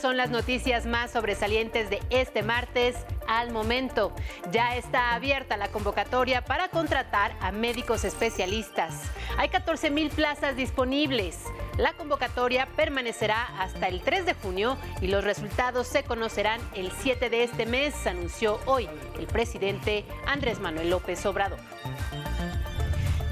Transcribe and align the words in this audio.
son 0.00 0.16
las 0.16 0.30
noticias 0.30 0.86
más 0.86 1.10
sobresalientes 1.10 1.90
de 1.90 2.00
este 2.10 2.42
martes 2.42 2.96
al 3.26 3.50
momento. 3.50 4.12
Ya 4.52 4.76
está 4.76 5.14
abierta 5.14 5.56
la 5.56 5.68
convocatoria 5.68 6.44
para 6.44 6.68
contratar 6.68 7.36
a 7.40 7.52
médicos 7.52 8.04
especialistas. 8.04 9.02
Hay 9.36 9.48
14 9.48 9.90
mil 9.90 10.10
plazas 10.10 10.56
disponibles. 10.56 11.38
La 11.76 11.92
convocatoria 11.92 12.66
permanecerá 12.76 13.44
hasta 13.58 13.88
el 13.88 14.00
3 14.00 14.26
de 14.26 14.34
junio 14.34 14.76
y 15.00 15.08
los 15.08 15.24
resultados 15.24 15.86
se 15.86 16.02
conocerán 16.02 16.60
el 16.74 16.90
7 16.90 17.30
de 17.30 17.44
este 17.44 17.66
mes, 17.66 18.06
anunció 18.06 18.58
hoy 18.66 18.88
el 19.18 19.26
presidente 19.26 20.04
Andrés 20.26 20.60
Manuel 20.60 20.90
López 20.90 21.24
Obrador. 21.26 21.58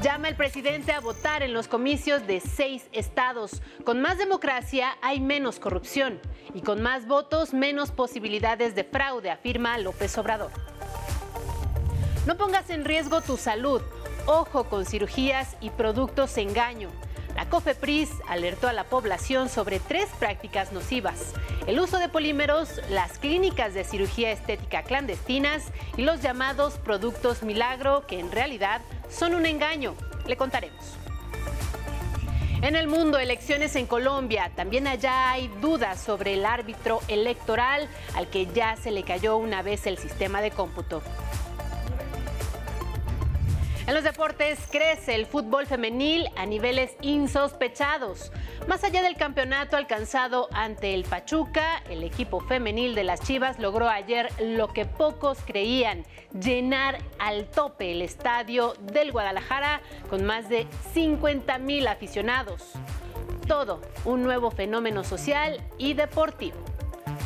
Llama 0.03 0.29
el 0.29 0.37
presidente 0.37 0.93
a 0.93 1.01
votar 1.01 1.43
en 1.43 1.55
los 1.55 1.69
comicios 1.69 2.27
de 2.27 2.41
seis 2.41 2.87
estados. 2.93 3.63
Con 3.85 4.03
más 4.03 4.19
democracia 4.19 4.97
hay 5.01 5.21
menos 5.21 5.59
corrupción 5.59 6.21
y 6.55 6.61
con 6.61 6.83
más 6.83 7.07
votos 7.07 7.55
menos 7.55 7.93
posibilidades 7.93 8.75
de 8.75 8.85
fraude, 8.85 9.31
afirma 9.31 9.79
López 9.79 10.17
Obrador. 10.19 10.51
No 12.27 12.37
pongas 12.37 12.69
en 12.69 12.85
riesgo 12.85 13.23
tu 13.23 13.39
salud. 13.39 13.81
Ojo 14.27 14.65
con 14.65 14.85
cirugías 14.85 15.57
y 15.61 15.71
productos 15.71 16.37
engaño. 16.37 16.91
La 17.35 17.49
COFEPRIS 17.49 18.11
alertó 18.29 18.67
a 18.67 18.73
la 18.73 18.85
población 18.85 19.49
sobre 19.51 19.79
tres 19.79 20.09
prácticas 20.19 20.73
nocivas. 20.73 21.35
El 21.67 21.79
uso 21.81 21.99
de 21.99 22.09
polímeros, 22.09 22.81
las 22.89 23.19
clínicas 23.19 23.75
de 23.75 23.85
cirugía 23.85 24.31
estética 24.31 24.83
clandestinas 24.83 25.65
y 25.99 26.03
los 26.03 26.23
llamados 26.23 26.79
productos 26.79 27.43
milagro, 27.43 28.07
que 28.07 28.21
en 28.21 28.33
realidad 28.33 28.81
son 29.09 29.35
un 29.35 29.47
engaño. 29.47 29.95
Le 30.27 30.37
contaremos. 30.37 30.97
En 32.63 32.75
el 32.75 32.89
mundo, 32.89 33.19
elecciones 33.19 33.77
en 33.77 33.87
Colombia. 33.87 34.51
También 34.57 34.87
allá 34.87 35.31
hay 35.31 35.49
dudas 35.61 36.01
sobre 36.01 36.35
el 36.35 36.47
árbitro 36.47 37.01
electoral 37.07 37.89
al 38.15 38.29
que 38.29 38.47
ya 38.47 38.77
se 38.77 38.91
le 38.91 39.03
cayó 39.03 39.37
una 39.37 39.63
vez 39.63 39.87
el 39.87 39.99
sistema 39.99 40.41
de 40.41 40.51
cómputo. 40.51 41.03
En 43.87 43.95
los 43.95 44.03
deportes 44.03 44.59
crece 44.73 45.15
el 45.15 45.27
fútbol 45.27 45.65
femenil 45.65 46.29
a 46.35 46.45
niveles 46.45 46.97
insospechados. 47.03 48.33
Más 48.67 48.83
allá 48.83 49.01
del 49.01 49.15
campeonato 49.15 49.77
alcanzado 49.77 50.49
ante 50.53 50.93
el 50.93 51.05
Pachuca, 51.05 51.85
el 51.89 52.03
equipo 52.03 52.41
femenil 52.41 52.97
de 52.97 53.05
las 53.05 53.21
Chivas 53.21 53.61
logró 53.61 53.89
ayer 53.89 54.29
lo 54.41 54.73
que 54.73 54.87
pocos 54.87 55.39
creían, 55.47 56.05
llenar 56.33 56.99
al 57.21 57.47
tope 57.47 57.93
el 57.93 58.03
estadio 58.03 58.75
del 58.93 59.13
Guadalajara 59.13 59.81
con 60.11 60.25
más 60.25 60.49
de 60.49 60.67
50 60.93 61.59
mil 61.59 61.87
aficionados. 61.87 62.73
Todo 63.47 63.81
un 64.05 64.25
nuevo 64.25 64.51
fenómeno 64.51 65.05
social 65.05 65.61
y 65.79 65.95
deportivo. 65.95 66.59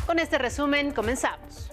Con 0.05 0.19
este 0.19 0.37
resumen 0.37 0.91
comenzamos. 0.91 1.71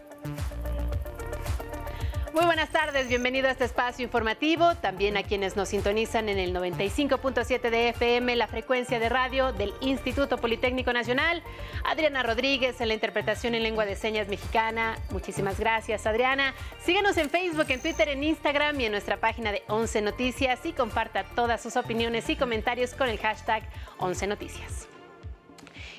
Muy 2.39 2.47
buenas 2.47 2.71
tardes, 2.71 3.09
bienvenido 3.09 3.49
a 3.49 3.51
este 3.51 3.65
espacio 3.65 4.05
informativo, 4.05 4.77
también 4.77 5.17
a 5.17 5.25
quienes 5.25 5.57
nos 5.57 5.71
sintonizan 5.71 6.29
en 6.29 6.39
el 6.39 6.55
95.7 6.55 7.69
de 7.69 7.89
FM, 7.89 8.37
la 8.37 8.47
frecuencia 8.47 9.01
de 9.01 9.09
radio 9.09 9.53
del 9.53 9.75
Instituto 9.81 10.39
Politécnico 10.39 10.93
Nacional. 10.93 11.43
Adriana 11.83 12.23
Rodríguez 12.23 12.81
en 12.81 12.87
la 12.89 12.95
interpretación 12.95 13.57
en 13.57 13.65
lengua 13.65 13.87
de 13.87 13.97
señas 13.97 14.29
mexicana. 14.29 14.97
Muchísimas 15.11 15.59
gracias, 15.59 16.07
Adriana. 16.07 16.55
Síguenos 16.81 17.17
en 17.17 17.29
Facebook, 17.29 17.67
en 17.71 17.83
Twitter, 17.83 18.09
en 18.09 18.23
Instagram 18.23 18.79
y 18.79 18.85
en 18.85 18.93
nuestra 18.93 19.17
página 19.17 19.51
de 19.51 19.65
11 19.67 20.03
Noticias 20.03 20.65
y 20.65 20.73
comparta 20.73 21.25
todas 21.35 21.61
sus 21.61 21.75
opiniones 21.77 22.31
y 22.31 22.37
comentarios 22.37 22.95
con 22.95 23.09
el 23.09 23.19
hashtag 23.19 23.65
11 23.99 24.29
Noticias. 24.29 24.89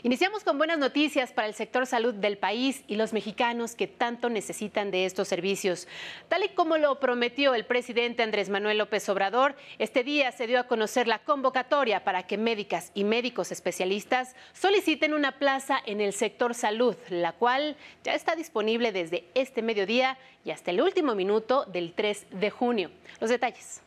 Iniciamos 0.01 0.45
con 0.45 0.57
buenas 0.57 0.77
noticias 0.77 1.33
para 1.33 1.49
el 1.49 1.53
sector 1.53 1.85
salud 1.85 2.13
del 2.13 2.37
país 2.37 2.85
y 2.87 2.95
los 2.95 3.11
mexicanos 3.11 3.75
que 3.75 3.85
tanto 3.85 4.29
necesitan 4.29 4.91
de 4.91 5.05
estos 5.05 5.27
servicios. 5.27 5.89
Tal 6.29 6.45
y 6.45 6.49
como 6.49 6.77
lo 6.77 7.01
prometió 7.01 7.53
el 7.53 7.65
presidente 7.65 8.23
Andrés 8.23 8.47
Manuel 8.47 8.77
López 8.77 9.09
Obrador, 9.09 9.57
este 9.77 10.05
día 10.05 10.31
se 10.31 10.47
dio 10.47 10.57
a 10.61 10.67
conocer 10.67 11.05
la 11.09 11.19
convocatoria 11.19 12.05
para 12.05 12.23
que 12.23 12.37
médicas 12.37 12.91
y 12.93 13.03
médicos 13.03 13.51
especialistas 13.51 14.37
soliciten 14.53 15.13
una 15.13 15.33
plaza 15.33 15.81
en 15.85 15.99
el 15.99 16.13
sector 16.13 16.55
salud, 16.55 16.95
la 17.09 17.33
cual 17.33 17.75
ya 18.05 18.13
está 18.13 18.37
disponible 18.37 18.93
desde 18.93 19.25
este 19.33 19.61
mediodía 19.61 20.17
y 20.45 20.51
hasta 20.51 20.71
el 20.71 20.79
último 20.79 21.13
minuto 21.13 21.65
del 21.65 21.91
3 21.91 22.27
de 22.31 22.49
junio. 22.49 22.89
Los 23.19 23.29
detalles. 23.29 23.81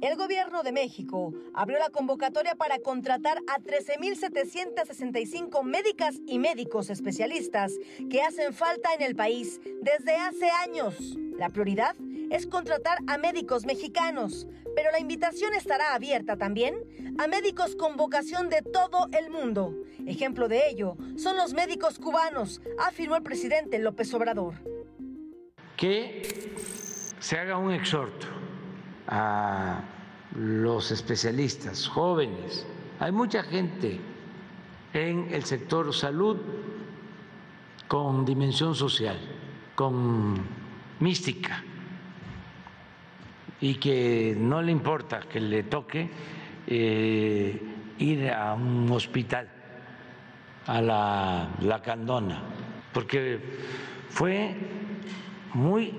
El 0.00 0.16
gobierno 0.16 0.62
de 0.62 0.72
México 0.72 1.32
abrió 1.54 1.78
la 1.78 1.88
convocatoria 1.88 2.54
para 2.54 2.80
contratar 2.80 3.38
a 3.48 3.58
13.765 3.60 5.62
médicas 5.62 6.16
y 6.26 6.38
médicos 6.38 6.90
especialistas 6.90 7.72
que 8.10 8.20
hacen 8.20 8.52
falta 8.52 8.92
en 8.92 9.00
el 9.00 9.16
país 9.16 9.58
desde 9.80 10.16
hace 10.16 10.50
años. 10.50 11.16
La 11.38 11.48
prioridad 11.48 11.96
es 12.30 12.46
contratar 12.46 12.98
a 13.06 13.16
médicos 13.16 13.64
mexicanos, 13.64 14.46
pero 14.74 14.90
la 14.90 15.00
invitación 15.00 15.54
estará 15.54 15.94
abierta 15.94 16.36
también 16.36 16.74
a 17.18 17.26
médicos 17.26 17.74
con 17.74 17.96
vocación 17.96 18.50
de 18.50 18.60
todo 18.60 19.08
el 19.18 19.30
mundo. 19.30 19.74
Ejemplo 20.06 20.48
de 20.48 20.68
ello 20.68 20.98
son 21.16 21.38
los 21.38 21.54
médicos 21.54 21.98
cubanos, 21.98 22.60
afirmó 22.78 23.16
el 23.16 23.22
presidente 23.22 23.78
López 23.78 24.12
Obrador. 24.12 24.56
Que 25.78 26.52
se 27.18 27.38
haga 27.38 27.56
un 27.56 27.72
exhorto 27.72 28.26
a 29.08 29.80
los 30.34 30.90
especialistas 30.90 31.88
jóvenes. 31.88 32.66
Hay 32.98 33.12
mucha 33.12 33.42
gente 33.42 34.00
en 34.92 35.28
el 35.32 35.44
sector 35.44 35.94
salud 35.94 36.38
con 37.88 38.24
dimensión 38.24 38.74
social, 38.74 39.18
con 39.74 40.36
mística, 41.00 41.62
y 43.60 43.74
que 43.76 44.36
no 44.38 44.60
le 44.62 44.72
importa 44.72 45.20
que 45.20 45.40
le 45.40 45.62
toque 45.64 46.10
eh, 46.66 47.62
ir 47.98 48.30
a 48.30 48.54
un 48.54 48.90
hospital, 48.90 49.48
a 50.66 50.80
la, 50.80 51.48
la 51.60 51.80
Candona, 51.80 52.42
porque 52.92 53.40
fue 54.08 54.56
muy 55.54 55.94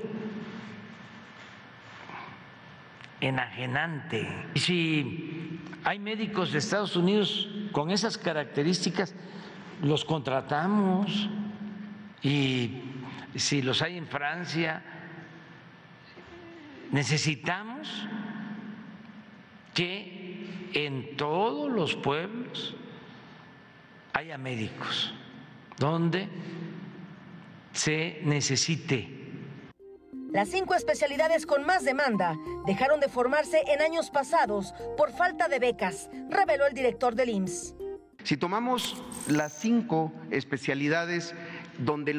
enajenante. 3.22 4.28
Y 4.54 4.60
si 4.60 5.60
hay 5.84 6.00
médicos 6.00 6.52
de 6.52 6.60
Estados 6.60 6.96
Unidos 6.96 7.50
con 7.72 7.92
esas 7.92 8.18
características, 8.18 9.14
los 9.82 10.06
contratamos. 10.06 11.30
Y 12.22 12.82
si 13.36 13.62
los 13.62 13.82
hay 13.82 13.98
en 13.98 14.08
Francia, 14.08 14.84
necesitamos 16.92 18.08
que 19.74 20.70
en 20.74 21.16
todos 21.16 21.72
los 21.72 21.96
pueblos 21.96 22.76
haya 24.14 24.38
médicos 24.38 25.14
donde 25.78 26.28
se 27.72 28.22
necesite 28.24 29.17
las 30.32 30.50
cinco 30.50 30.76
especialidades 30.76 31.46
con 31.46 31.66
más 31.66 31.84
demanda 31.84 32.38
dejaron 32.66 33.00
de 33.00 33.08
formarse 33.08 33.62
en 33.68 33.82
años 33.82 34.10
pasados 34.10 34.74
por 34.98 35.12
falta 35.12 35.48
de 35.48 35.60
becas, 35.60 36.10
reveló 36.30 36.66
el 36.68 36.74
director 36.74 37.16
del 37.16 37.30
IMSS. 37.30 37.76
Si 38.24 38.36
tomamos 38.36 39.02
las 39.28 39.54
cinco 39.54 40.12
especialidades 40.32 41.34
donde 41.78 42.14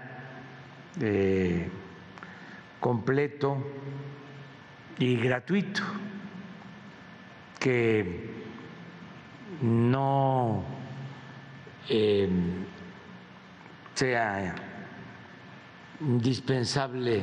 Eh, 1.01 1.69
completo 2.83 3.59
y 4.99 5.17
gratuito, 5.17 5.83
que 7.61 8.29
no 9.61 10.65
eh, 11.89 12.29
sea 13.95 14.57
indispensable 16.01 17.23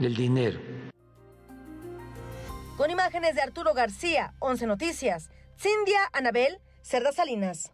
el 0.00 0.14
dinero. 0.14 0.60
Con 2.76 2.90
imágenes 2.92 3.34
de 3.34 3.42
Arturo 3.42 3.74
García, 3.74 4.34
11 4.38 4.68
Noticias, 4.68 5.30
Cindia 5.56 5.98
Anabel, 6.12 6.60
Cerda 6.82 7.10
Salinas. 7.10 7.72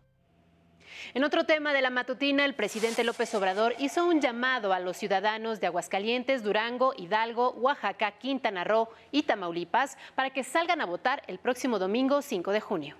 En 1.14 1.24
otro 1.24 1.44
tema 1.44 1.72
de 1.72 1.82
la 1.82 1.90
matutina, 1.90 2.44
el 2.44 2.54
presidente 2.54 3.04
López 3.04 3.34
Obrador 3.34 3.74
hizo 3.78 4.06
un 4.06 4.20
llamado 4.20 4.72
a 4.72 4.80
los 4.80 4.96
ciudadanos 4.96 5.60
de 5.60 5.66
Aguascalientes, 5.66 6.42
Durango, 6.42 6.92
Hidalgo, 6.96 7.50
Oaxaca, 7.52 8.12
Quintana 8.12 8.64
Roo 8.64 8.88
y 9.10 9.22
Tamaulipas 9.22 9.96
para 10.14 10.30
que 10.30 10.44
salgan 10.44 10.80
a 10.80 10.86
votar 10.86 11.22
el 11.26 11.38
próximo 11.38 11.78
domingo 11.78 12.22
5 12.22 12.52
de 12.52 12.60
junio. 12.60 12.96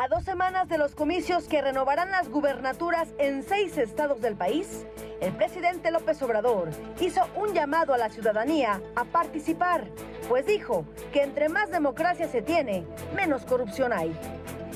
A 0.00 0.06
dos 0.06 0.22
semanas 0.22 0.68
de 0.68 0.78
los 0.78 0.94
comicios 0.94 1.48
que 1.48 1.60
renovarán 1.60 2.12
las 2.12 2.28
gubernaturas 2.28 3.08
en 3.18 3.42
seis 3.42 3.76
estados 3.78 4.20
del 4.20 4.36
país, 4.36 4.86
el 5.20 5.32
presidente 5.32 5.90
López 5.90 6.22
Obrador 6.22 6.68
hizo 7.00 7.26
un 7.34 7.52
llamado 7.52 7.92
a 7.92 7.98
la 7.98 8.08
ciudadanía 8.08 8.80
a 8.94 9.04
participar, 9.04 9.88
pues 10.28 10.46
dijo 10.46 10.84
que 11.12 11.24
entre 11.24 11.48
más 11.48 11.72
democracia 11.72 12.28
se 12.28 12.42
tiene, 12.42 12.86
menos 13.16 13.44
corrupción 13.44 13.92
hay. 13.92 14.16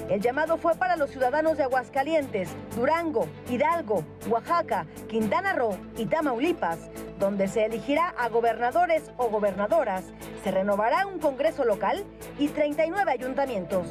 El 0.08 0.20
llamado 0.20 0.56
fue 0.56 0.74
para 0.74 0.96
los 0.96 1.10
ciudadanos 1.10 1.56
de 1.56 1.64
Aguascalientes, 1.64 2.48
Durango, 2.76 3.28
Hidalgo, 3.48 4.04
Oaxaca, 4.28 4.86
Quintana 5.08 5.52
Roo 5.52 5.76
y 5.96 6.06
Tamaulipas, 6.06 6.90
donde 7.18 7.48
se 7.48 7.64
elegirá 7.64 8.14
a 8.18 8.28
gobernadores 8.28 9.10
o 9.16 9.28
gobernadoras, 9.28 10.04
se 10.42 10.50
renovará 10.50 11.06
un 11.06 11.18
Congreso 11.18 11.64
local 11.64 12.04
y 12.38 12.48
39 12.48 13.12
ayuntamientos. 13.12 13.86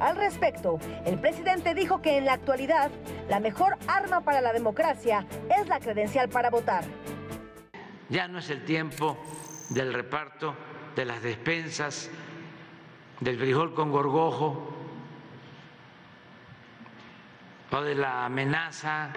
Al 0.00 0.16
respecto, 0.16 0.78
el 1.04 1.18
presidente 1.20 1.74
dijo 1.74 2.02
que 2.02 2.18
en 2.18 2.24
la 2.24 2.32
actualidad 2.32 2.90
la 3.28 3.38
mejor 3.38 3.76
arma 3.86 4.22
para 4.22 4.40
la 4.40 4.52
democracia 4.52 5.26
es 5.56 5.68
la 5.68 5.78
credencial 5.78 6.28
para 6.28 6.50
votar. 6.50 6.84
Ya 8.08 8.26
no 8.26 8.40
es 8.40 8.50
el 8.50 8.64
tiempo 8.64 9.16
del 9.70 9.94
reparto 9.94 10.54
de 10.96 11.04
las 11.04 11.22
despensas, 11.22 12.10
del 13.20 13.38
frijol 13.38 13.74
con 13.74 13.92
gorgojo, 13.92 14.81
o 17.72 17.82
de 17.82 17.94
la 17.94 18.26
amenaza, 18.26 19.10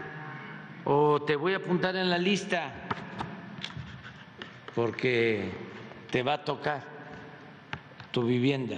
o 0.86 1.22
te 1.22 1.36
voy 1.36 1.54
a 1.54 1.58
apuntar 1.58 1.96
en 1.96 2.10
la 2.10 2.18
lista 2.18 2.72
porque 4.74 5.52
te 6.10 6.24
va 6.24 6.36
a 6.36 6.44
tocar 6.44 6.84
tu 8.12 8.24
vivienda. 8.24 8.78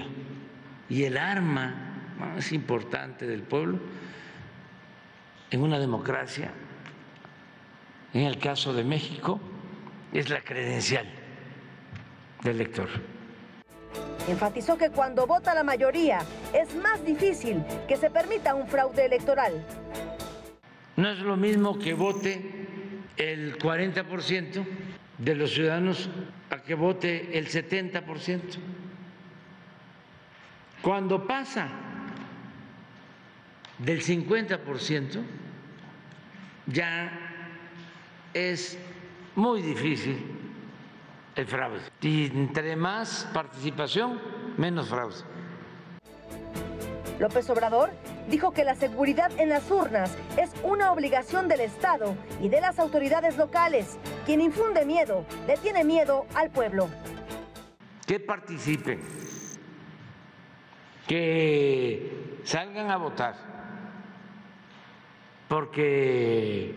Y 0.89 1.03
el 1.03 1.17
arma 1.17 1.75
más 2.17 2.51
importante 2.51 3.27
del 3.27 3.43
pueblo 3.43 3.79
en 5.51 5.61
una 5.61 5.79
democracia, 5.79 6.51
en 8.13 8.21
el 8.21 8.39
caso 8.39 8.73
de 8.73 8.83
México, 8.83 9.39
es 10.11 10.29
la 10.29 10.41
credencial 10.41 11.05
del 12.43 12.55
elector. 12.55 12.89
Enfatizó 14.27 14.77
que 14.77 14.89
cuando 14.89 15.25
vota 15.25 15.53
la 15.53 15.63
mayoría 15.63 16.19
es 16.53 16.75
más 16.75 17.03
difícil 17.05 17.63
que 17.87 17.95
se 17.95 18.09
permita 18.09 18.55
un 18.55 18.67
fraude 18.67 19.05
electoral. 19.05 19.65
No 20.97 21.09
es 21.09 21.19
lo 21.19 21.37
mismo 21.37 21.79
que 21.79 21.93
vote 21.93 22.67
el 23.15 23.57
40% 23.57 24.65
de 25.17 25.35
los 25.35 25.53
ciudadanos 25.53 26.09
a 26.49 26.61
que 26.61 26.75
vote 26.75 27.37
el 27.37 27.47
70%. 27.47 28.41
Cuando 30.81 31.25
pasa 31.25 31.69
del 33.79 34.03
50%, 34.03 35.21
ya 36.67 37.11
es 38.33 38.77
muy 39.35 39.61
difícil 39.61 40.36
el 41.37 41.47
fraude. 41.47 41.79
Y 42.01 42.25
entre 42.25 42.75
más 42.75 43.27
participación, 43.33 44.19
menos 44.57 44.89
fraude. 44.89 45.15
López 47.19 47.49
Obrador 47.49 47.91
dijo 48.29 48.51
que 48.51 48.63
la 48.63 48.75
seguridad 48.75 49.31
en 49.39 49.49
las 49.49 49.71
urnas 49.71 50.15
es 50.37 50.51
una 50.63 50.91
obligación 50.91 51.47
del 51.47 51.61
Estado 51.61 52.15
y 52.41 52.49
de 52.49 52.61
las 52.61 52.79
autoridades 52.79 53.37
locales. 53.37 53.97
Quien 54.25 54.41
infunde 54.41 54.85
miedo 54.85 55.25
le 55.47 55.57
tiene 55.57 55.83
miedo 55.83 56.25
al 56.35 56.51
pueblo. 56.51 56.89
Que 58.05 58.19
participen, 58.19 59.01
que 61.07 62.39
salgan 62.43 62.89
a 62.89 62.97
votar, 62.97 63.35
porque 65.47 66.73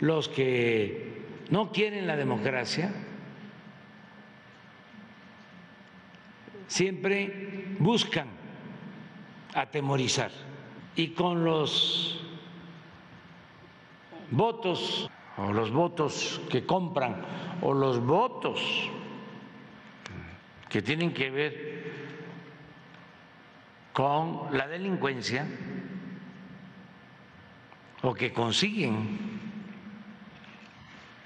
los 0.00 0.28
que 0.28 1.24
no 1.50 1.70
quieren 1.70 2.06
la 2.06 2.16
democracia 2.16 2.92
siempre 6.72 7.76
buscan 7.78 8.28
atemorizar. 9.54 10.30
Y 10.96 11.08
con 11.08 11.44
los 11.44 12.18
votos 14.30 15.10
o 15.36 15.52
los 15.52 15.70
votos 15.70 16.40
que 16.50 16.64
compran 16.64 17.22
o 17.60 17.74
los 17.74 18.00
votos 18.00 18.60
que 20.70 20.80
tienen 20.80 21.12
que 21.12 21.30
ver 21.30 21.92
con 23.92 24.56
la 24.56 24.66
delincuencia 24.66 25.46
o 28.02 28.14
que 28.14 28.32
consiguen 28.32 29.40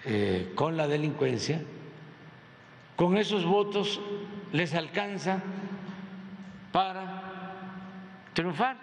eh, 0.05 0.53
con 0.57 0.76
la 0.76 0.88
delincuencia, 0.88 1.62
con 2.97 3.17
esos 3.17 3.45
votos 3.45 4.00
les 4.53 4.75
alcanza 4.75 5.41
para 6.73 7.23
triunfar. 8.33 8.76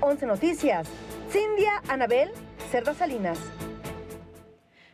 11 0.00 0.26
Noticias, 0.26 0.88
Cindia 1.30 1.82
Anabel 1.88 2.30
Cerda 2.70 2.94
Salinas. 2.94 3.38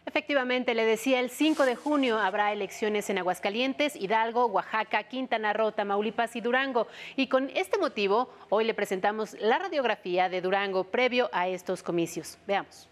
Efectivamente, 0.07 0.75
le 0.75 0.85
decía, 0.85 1.19
el 1.19 1.29
5 1.29 1.65
de 1.65 1.75
junio 1.75 2.19
habrá 2.19 2.53
elecciones 2.53 3.11
en 3.11 3.19
Aguascalientes, 3.19 3.97
Hidalgo, 3.97 4.47
Oaxaca, 4.47 5.03
Quintana 5.03 5.53
Roo, 5.53 5.73
Tamaulipas 5.73 6.37
y 6.37 6.41
Durango. 6.41 6.87
Y 7.17 7.27
con 7.27 7.51
este 7.55 7.79
motivo, 7.79 8.29
hoy 8.49 8.65
le 8.65 8.75
presentamos 8.75 9.35
la 9.41 9.59
radiografía 9.59 10.29
de 10.29 10.41
Durango 10.41 10.85
previo 10.85 11.31
a 11.33 11.49
estos 11.49 11.83
comicios. 11.83 12.39
Veamos. 12.47 12.89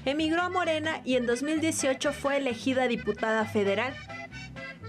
Emigró 0.05 0.43
a 0.43 0.49
Morena 0.49 1.03
y 1.05 1.17
en 1.17 1.27
2018 1.27 2.13
fue 2.13 2.39
elegida 2.39 2.89
diputada 2.89 3.45
federal. 3.45 3.95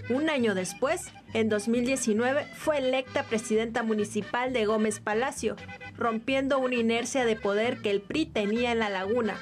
Un 0.08 0.30
año 0.30 0.54
después, 0.54 1.08
en 1.32 1.48
2019, 1.48 2.46
fue 2.54 2.78
electa 2.78 3.22
presidenta 3.22 3.82
municipal 3.82 4.52
de 4.52 4.66
Gómez 4.66 5.00
Palacio, 5.00 5.56
rompiendo 5.96 6.58
una 6.58 6.74
inercia 6.74 7.24
de 7.24 7.36
poder 7.36 7.80
que 7.82 7.90
el 7.90 8.00
PRI 8.00 8.26
tenía 8.26 8.72
en 8.72 8.78
la 8.80 8.90
laguna. 8.90 9.36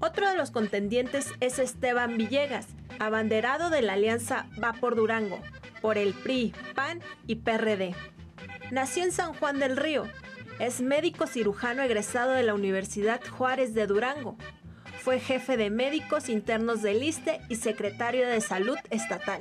Otro 0.00 0.28
de 0.28 0.36
los 0.36 0.50
contendientes 0.50 1.32
es 1.40 1.58
Esteban 1.58 2.16
Villegas, 2.16 2.68
abanderado 2.98 3.70
de 3.70 3.82
la 3.82 3.94
alianza 3.94 4.46
Va 4.62 4.72
por 4.72 4.96
Durango, 4.96 5.40
por 5.80 5.98
el 5.98 6.14
PRI, 6.14 6.54
PAN 6.74 7.00
y 7.26 7.36
PRD. 7.36 7.94
Nació 8.70 9.04
en 9.04 9.12
San 9.12 9.34
Juan 9.34 9.58
del 9.58 9.76
Río, 9.76 10.06
es 10.58 10.80
médico 10.80 11.26
cirujano 11.26 11.82
egresado 11.82 12.32
de 12.32 12.42
la 12.42 12.54
Universidad 12.54 13.20
Juárez 13.24 13.74
de 13.74 13.86
Durango. 13.86 14.36
Fue 15.00 15.20
jefe 15.20 15.56
de 15.56 15.70
médicos 15.70 16.28
internos 16.28 16.82
del 16.82 17.02
ISTE 17.02 17.40
y 17.48 17.56
secretario 17.56 18.26
de 18.26 18.40
Salud 18.40 18.76
Estatal. 18.90 19.40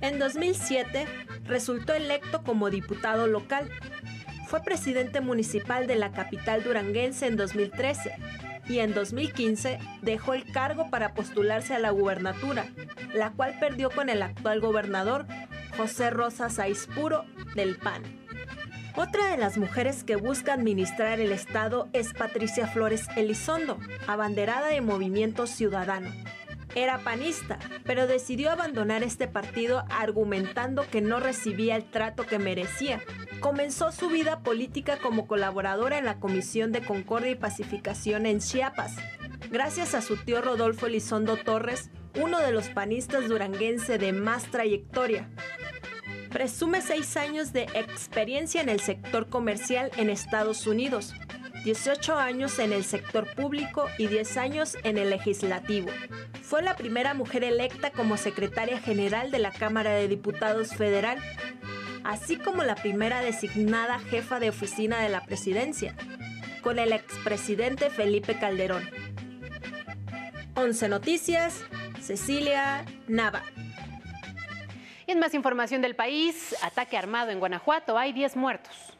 En 0.00 0.18
2007 0.18 1.06
resultó 1.44 1.94
electo 1.94 2.42
como 2.42 2.70
diputado 2.70 3.26
local. 3.26 3.70
Fue 4.46 4.62
presidente 4.62 5.20
municipal 5.20 5.86
de 5.86 5.96
la 5.96 6.12
capital 6.12 6.62
duranguense 6.62 7.26
en 7.26 7.36
2013 7.36 8.14
y 8.68 8.80
en 8.80 8.94
2015 8.94 9.78
dejó 10.02 10.34
el 10.34 10.50
cargo 10.50 10.90
para 10.90 11.14
postularse 11.14 11.74
a 11.74 11.78
la 11.78 11.90
gubernatura, 11.90 12.66
la 13.14 13.30
cual 13.32 13.56
perdió 13.58 13.90
con 13.90 14.08
el 14.08 14.22
actual 14.22 14.60
gobernador 14.60 15.26
José 15.76 16.10
Rosa 16.10 16.48
Saispuro 16.50 17.24
del 17.54 17.76
PAN. 17.76 18.02
Otra 18.96 19.30
de 19.30 19.36
las 19.36 19.58
mujeres 19.58 20.04
que 20.04 20.16
busca 20.16 20.54
administrar 20.54 21.20
el 21.20 21.30
Estado 21.30 21.88
es 21.92 22.14
Patricia 22.14 22.66
Flores 22.66 23.06
Elizondo, 23.14 23.78
abanderada 24.06 24.68
de 24.68 24.80
Movimiento 24.80 25.46
Ciudadano. 25.46 26.10
Era 26.76 26.98
panista, 26.98 27.58
pero 27.84 28.06
decidió 28.06 28.50
abandonar 28.50 29.02
este 29.02 29.26
partido 29.26 29.86
argumentando 29.88 30.86
que 30.88 31.00
no 31.00 31.20
recibía 31.20 31.74
el 31.74 31.90
trato 31.90 32.26
que 32.26 32.38
merecía. 32.38 33.02
Comenzó 33.40 33.92
su 33.92 34.10
vida 34.10 34.40
política 34.40 34.98
como 34.98 35.26
colaboradora 35.26 35.96
en 35.96 36.04
la 36.04 36.20
Comisión 36.20 36.72
de 36.72 36.82
Concordia 36.82 37.30
y 37.30 37.34
Pacificación 37.34 38.26
en 38.26 38.40
Chiapas. 38.40 38.94
Gracias 39.50 39.94
a 39.94 40.02
su 40.02 40.18
tío 40.18 40.42
Rodolfo 40.42 40.84
Elizondo 40.84 41.38
Torres, 41.38 41.90
uno 42.20 42.40
de 42.40 42.52
los 42.52 42.68
panistas 42.68 43.26
duranguense 43.26 43.96
de 43.96 44.12
más 44.12 44.44
trayectoria, 44.50 45.30
Presume 46.36 46.82
seis 46.82 47.16
años 47.16 47.54
de 47.54 47.62
experiencia 47.62 48.60
en 48.60 48.68
el 48.68 48.80
sector 48.80 49.30
comercial 49.30 49.90
en 49.96 50.10
Estados 50.10 50.66
Unidos, 50.66 51.14
18 51.66 52.16
años 52.16 52.60
en 52.60 52.72
el 52.72 52.84
sector 52.84 53.26
público 53.34 53.88
y 53.98 54.06
10 54.06 54.36
años 54.36 54.78
en 54.84 54.98
el 54.98 55.10
legislativo. 55.10 55.88
Fue 56.40 56.62
la 56.62 56.76
primera 56.76 57.12
mujer 57.12 57.42
electa 57.42 57.90
como 57.90 58.16
secretaria 58.16 58.78
general 58.78 59.32
de 59.32 59.40
la 59.40 59.50
Cámara 59.50 59.90
de 59.90 60.06
Diputados 60.06 60.76
Federal, 60.76 61.18
así 62.04 62.36
como 62.36 62.62
la 62.62 62.76
primera 62.76 63.20
designada 63.20 63.98
jefa 63.98 64.38
de 64.38 64.50
oficina 64.50 65.00
de 65.00 65.08
la 65.08 65.24
presidencia, 65.24 65.96
con 66.62 66.78
el 66.78 66.92
expresidente 66.92 67.90
Felipe 67.90 68.38
Calderón. 68.38 68.88
11 70.54 70.88
Noticias, 70.88 71.64
Cecilia 72.00 72.84
Nava. 73.08 73.42
Y 75.08 75.10
en 75.10 75.18
más 75.18 75.34
información 75.34 75.82
del 75.82 75.96
país, 75.96 76.54
ataque 76.62 76.96
armado 76.96 77.32
en 77.32 77.40
Guanajuato, 77.40 77.98
hay 77.98 78.12
10 78.12 78.36
muertos. 78.36 78.95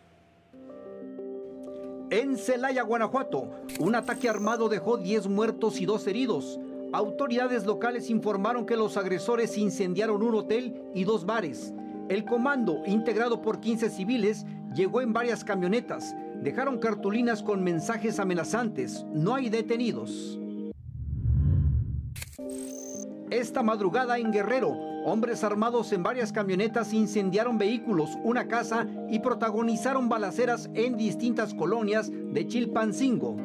En 2.10 2.36
Celaya, 2.36 2.82
Guanajuato, 2.82 3.50
un 3.80 3.96
ataque 3.96 4.28
armado 4.28 4.68
dejó 4.68 4.96
10 4.96 5.26
muertos 5.26 5.80
y 5.80 5.86
2 5.86 6.06
heridos. 6.06 6.60
Autoridades 6.92 7.66
locales 7.66 8.10
informaron 8.10 8.64
que 8.64 8.76
los 8.76 8.96
agresores 8.96 9.58
incendiaron 9.58 10.22
un 10.22 10.36
hotel 10.36 10.80
y 10.94 11.02
dos 11.02 11.26
bares. 11.26 11.74
El 12.08 12.24
comando, 12.24 12.82
integrado 12.86 13.42
por 13.42 13.58
15 13.58 13.90
civiles, 13.90 14.46
llegó 14.72 15.00
en 15.00 15.12
varias 15.12 15.42
camionetas. 15.42 16.14
Dejaron 16.42 16.78
cartulinas 16.78 17.42
con 17.42 17.64
mensajes 17.64 18.20
amenazantes. 18.20 19.04
No 19.12 19.34
hay 19.34 19.48
detenidos. 19.48 20.38
Esta 23.30 23.64
madrugada 23.64 24.18
en 24.18 24.30
Guerrero, 24.30 24.78
hombres 25.06 25.44
armados 25.44 25.92
en 25.92 26.02
varias 26.02 26.32
camionetas 26.32 26.92
incendiaron 26.92 27.58
vehículos, 27.58 28.18
una 28.24 28.48
casa 28.48 28.88
y 29.08 29.20
protagonizaron 29.20 30.08
balaceras 30.08 30.68
en 30.74 30.96
distintas 30.96 31.54
colonias 31.54 32.10
de 32.10 32.48
Chilpancingo. 32.48 33.36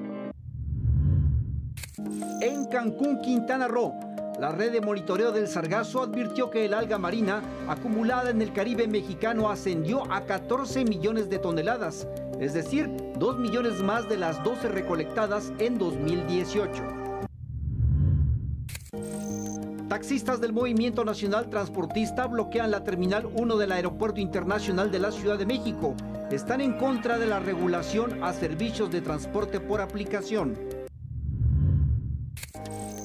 En 2.42 2.66
Cancún, 2.66 3.22
Quintana 3.22 3.68
Roo, 3.68 3.94
la 4.40 4.52
red 4.52 4.72
de 4.72 4.82
monitoreo 4.82 5.32
del 5.32 5.48
sargazo 5.48 6.02
advirtió 6.02 6.50
que 6.50 6.66
el 6.66 6.74
alga 6.74 6.98
marina 6.98 7.44
acumulada 7.68 8.32
en 8.32 8.42
el 8.42 8.54
Caribe 8.54 8.88
mexicano 8.88 9.52
ascendió 9.52 10.12
a 10.12 10.26
14 10.26 10.84
millones 10.84 11.30
de 11.30 11.38
toneladas, 11.38 12.08
es 12.40 12.56
decir, 12.56 12.90
2 13.20 13.38
millones 13.38 13.84
más 13.84 14.10
de 14.10 14.18
las 14.18 14.44
12 14.44 14.68
recolectadas 14.68 15.54
en 15.60 15.78
2018. 15.78 17.01
Taxistas 19.92 20.40
del 20.40 20.54
Movimiento 20.54 21.04
Nacional 21.04 21.50
Transportista 21.50 22.26
bloquean 22.26 22.72
la 22.72 22.82
Terminal 22.82 23.26
1 23.26 23.58
del 23.58 23.74
Aeropuerto 23.74 24.22
Internacional 24.22 24.90
de 24.90 25.00
la 25.00 25.12
Ciudad 25.12 25.38
de 25.38 25.46
México. 25.46 25.96
Están 26.32 26.62
en 26.62 26.78
contra 26.78 27.18
de 27.20 27.26
la 27.26 27.42
regulación 27.42 28.24
a 28.24 28.32
servicios 28.32 28.90
de 28.90 29.02
transporte 29.02 29.60
por 29.60 29.82
aplicación. 29.82 30.58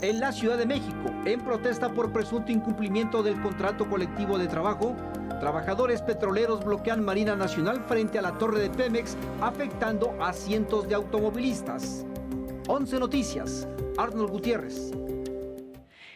En 0.00 0.20
la 0.20 0.30
Ciudad 0.30 0.56
de 0.56 0.66
México, 0.66 1.10
en 1.24 1.40
protesta 1.40 1.92
por 1.92 2.12
presunto 2.12 2.52
incumplimiento 2.52 3.20
del 3.24 3.42
contrato 3.42 3.90
colectivo 3.90 4.38
de 4.38 4.46
trabajo, 4.46 4.94
trabajadores 5.40 6.02
petroleros 6.02 6.64
bloquean 6.64 7.04
Marina 7.04 7.34
Nacional 7.34 7.80
frente 7.88 8.20
a 8.20 8.22
la 8.22 8.38
torre 8.38 8.60
de 8.60 8.70
Pemex, 8.70 9.16
afectando 9.40 10.14
a 10.20 10.32
cientos 10.32 10.88
de 10.88 10.94
automovilistas. 10.94 12.06
11 12.68 13.00
Noticias, 13.00 13.66
Arnold 13.98 14.30
Gutiérrez. 14.30 14.92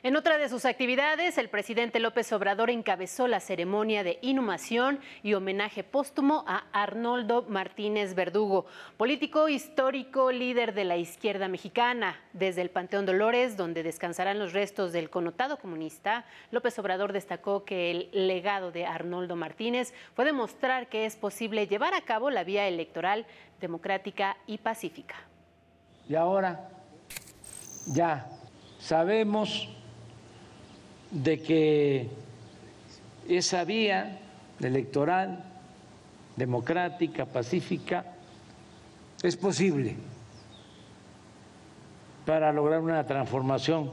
En 0.02 0.16
otra 0.16 0.38
de 0.38 0.48
sus 0.48 0.64
actividades, 0.64 1.36
el 1.36 1.50
presidente 1.50 2.00
López 2.00 2.32
Obrador 2.32 2.70
encabezó 2.70 3.28
la 3.28 3.38
ceremonia 3.38 4.02
de 4.02 4.18
inhumación 4.22 4.98
y 5.22 5.34
homenaje 5.34 5.84
póstumo 5.84 6.42
a 6.46 6.64
Arnoldo 6.72 7.42
Martínez 7.42 8.14
Verdugo, 8.14 8.64
político 8.96 9.50
histórico, 9.50 10.32
líder 10.32 10.72
de 10.72 10.84
la 10.84 10.96
izquierda 10.96 11.48
mexicana. 11.48 12.18
Desde 12.32 12.62
el 12.62 12.70
Panteón 12.70 13.04
Dolores, 13.04 13.58
donde 13.58 13.82
descansarán 13.82 14.38
los 14.38 14.54
restos 14.54 14.92
del 14.92 15.10
connotado 15.10 15.58
comunista, 15.58 16.24
López 16.50 16.78
Obrador 16.78 17.12
destacó 17.12 17.66
que 17.66 17.90
el 17.90 18.26
legado 18.26 18.72
de 18.72 18.86
Arnoldo 18.86 19.36
Martínez 19.36 19.92
fue 20.14 20.24
demostrar 20.24 20.88
que 20.88 21.04
es 21.04 21.16
posible 21.16 21.66
llevar 21.66 21.92
a 21.92 22.00
cabo 22.00 22.30
la 22.30 22.42
vía 22.42 22.66
electoral 22.66 23.26
democrática 23.60 24.38
y 24.46 24.56
pacífica. 24.56 25.16
Y 26.08 26.14
ahora 26.14 26.70
ya 27.92 28.26
sabemos 28.78 29.68
de 31.10 31.42
que 31.42 32.08
esa 33.28 33.64
vía 33.64 34.20
electoral 34.60 35.44
democrática, 36.36 37.26
pacífica, 37.26 38.04
es 39.22 39.36
posible 39.36 39.96
para 42.24 42.52
lograr 42.52 42.80
una 42.80 43.06
transformación 43.06 43.90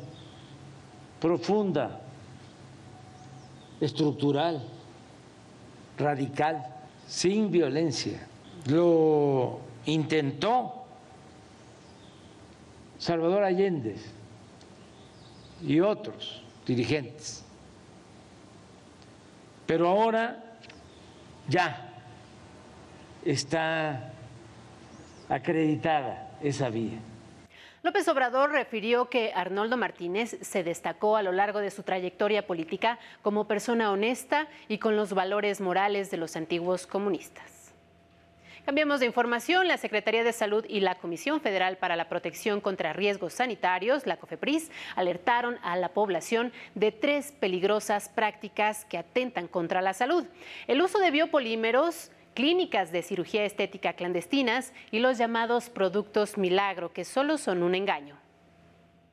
profunda, 1.19 2.01
estructural, 3.81 4.63
radical, 5.97 6.65
sin 7.07 7.51
violencia. 7.51 8.27
Lo 8.67 9.59
intentó 9.85 10.85
Salvador 12.99 13.43
Allende 13.43 13.95
y 15.61 15.79
otros 15.79 16.43
dirigentes. 16.67 17.43
Pero 19.65 19.87
ahora 19.87 20.43
ya 21.47 21.93
está 23.25 24.11
acreditada 25.29 26.31
esa 26.41 26.69
vía. 26.69 26.99
López 27.83 28.07
Obrador 28.09 28.51
refirió 28.51 29.09
que 29.09 29.31
Arnoldo 29.33 29.77
Martínez 29.77 30.37
se 30.41 30.63
destacó 30.63 31.15
a 31.15 31.23
lo 31.23 31.31
largo 31.31 31.59
de 31.59 31.71
su 31.71 31.83
trayectoria 31.83 32.45
política 32.45 32.99
como 33.21 33.47
persona 33.47 33.91
honesta 33.91 34.47
y 34.67 34.77
con 34.77 34.97
los 34.97 35.13
valores 35.13 35.61
morales 35.61 36.11
de 36.11 36.17
los 36.17 36.35
antiguos 36.35 36.85
comunistas. 36.85 37.56
Cambiamos 38.67 38.99
de 38.99 39.05
información. 39.05 39.69
La 39.69 39.77
Secretaría 39.77 40.25
de 40.25 40.33
Salud 40.33 40.65
y 40.67 40.81
la 40.81 40.95
Comisión 40.95 41.39
Federal 41.39 41.77
para 41.77 41.95
la 41.95 42.09
Protección 42.09 42.59
contra 42.59 42.91
Riesgos 42.91 43.31
Sanitarios, 43.31 44.05
la 44.05 44.17
COFEPRIS, 44.17 44.71
alertaron 44.97 45.55
a 45.63 45.77
la 45.77 45.93
población 45.93 46.51
de 46.75 46.91
tres 46.91 47.31
peligrosas 47.31 48.09
prácticas 48.09 48.83
que 48.83 48.97
atentan 48.97 49.47
contra 49.47 49.81
la 49.81 49.93
salud. 49.93 50.25
El 50.67 50.81
uso 50.81 50.99
de 50.99 51.11
biopolímeros, 51.11 52.11
clínicas 52.33 52.91
de 52.91 53.03
cirugía 53.03 53.45
estética 53.45 53.93
clandestinas 53.93 54.73
y 54.91 54.99
los 54.99 55.17
llamados 55.17 55.69
productos 55.69 56.37
milagro, 56.37 56.91
que 56.91 57.05
solo 57.05 57.37
son 57.37 57.63
un 57.63 57.73
engaño. 57.73 58.17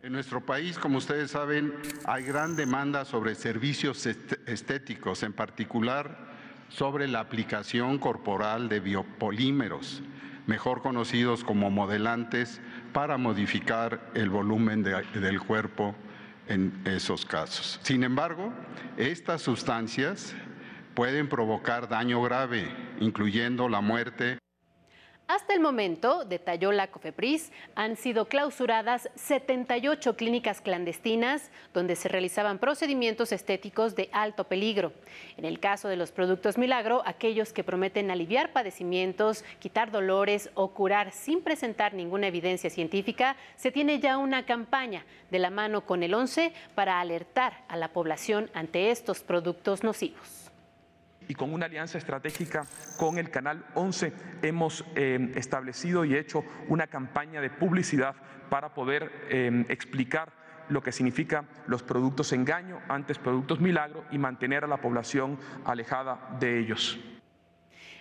En 0.03 0.15
nuestro 0.15 0.45
país, 0.45 0.81
como 0.81 0.99
ustedes 0.99 1.31
saben, 1.31 1.75
hay 2.07 2.25
gran 2.25 2.57
demanda 2.57 3.05
sobre 3.05 3.37
servicios 3.37 4.05
estéticos, 4.05 5.23
en 5.23 5.33
particular 5.33 6.34
sobre 6.69 7.09
la 7.09 7.21
aplicación 7.21 7.99
corporal 7.99 8.69
de 8.69 8.81
biopolímeros, 8.81 10.03
mejor 10.47 10.83
conocidos 10.83 11.45
como 11.45 11.71
modelantes, 11.71 12.61
para 12.93 13.17
modificar 13.17 14.11
el 14.15 14.31
volumen 14.31 14.83
del 14.83 15.41
cuerpo 15.41 15.95
en 16.49 16.73
esos 16.85 17.25
casos. 17.25 17.81
Sin 17.83 18.05
embargo, 18.05 18.53
estas 18.97 19.43
sustancias 19.43 20.35
pueden 20.95 21.29
provocar 21.29 21.89
daño 21.89 22.23
grave, 22.23 22.69
incluyendo 23.01 23.69
la 23.69 23.81
muerte. 23.81 24.39
Hasta 25.27 25.55
el 25.55 25.61
momento, 25.61 26.27
detalló 26.27 26.71
la 26.71 26.89
COFEPRIS, 26.89 27.51
han 27.75 27.97
sido 27.97 28.27
clausuradas 28.27 29.09
78 29.15 30.17
clínicas 30.17 30.61
clandestinas 30.61 31.51
donde 31.73 31.97
se 31.97 32.11
realizaban 32.11 32.59
procedimientos 32.59 33.33
estéticos 33.33 33.95
de 33.95 34.11
alto 34.13 34.45
peligro. 34.45 34.93
En 35.39 35.47
el 35.47 35.61
caso 35.61 35.89
de 35.89 35.97
los 35.97 36.13
productos 36.13 36.59
milagro, 36.59 37.03
aquellos 37.07 37.55
que 37.55 37.65
prometen 37.65 38.11
aliviar 38.11 38.53
padecimientos, 38.53 39.45
quitar 39.61 39.91
dolores 39.91 40.51
o 40.53 40.75
curar 40.75 41.11
sin 41.11 41.41
presentar 41.41 41.95
ninguna 41.95 42.27
evidencia 42.27 42.69
científica, 42.69 43.37
se 43.57 43.73
tiene 43.73 44.01
ya 44.01 44.19
una 44.19 44.45
campaña 44.45 45.07
de 45.31 45.39
la 45.39 45.49
mano 45.49 45.87
con 45.87 46.03
el 46.03 46.13
11 46.13 46.53
para 46.75 47.01
alertar 47.01 47.65
a 47.69 47.79
la 47.79 47.95
población 47.95 48.51
ante 48.53 48.91
estos 48.91 49.23
productos 49.23 49.85
nocivos 49.85 50.44
y 51.29 51.35
con 51.35 51.53
una 51.53 51.67
alianza 51.67 51.99
estratégica 51.99 52.67
con 52.99 53.19
el 53.19 53.31
Canal 53.31 53.65
11 53.75 54.13
hemos 54.43 54.85
eh, 54.95 55.33
establecido 55.35 56.05
y 56.05 56.17
hecho 56.17 56.45
una 56.69 56.87
campaña 56.87 57.41
de 57.41 57.51
publicidad 57.51 58.15
para 58.51 58.75
poder 58.75 59.11
eh, 59.31 59.65
explicar 59.69 60.33
lo 60.69 60.83
que 60.83 60.93
significa 60.93 61.45
los 61.67 61.83
productos 61.83 62.33
engaño, 62.33 62.81
antes 62.89 63.19
productos 63.19 63.61
milagro 63.61 64.05
y 64.11 64.19
mantener 64.19 64.65
a 64.65 64.69
la 64.69 64.79
población 64.79 65.39
alejada 65.65 66.37
de 66.41 66.59
ellos. 66.59 66.99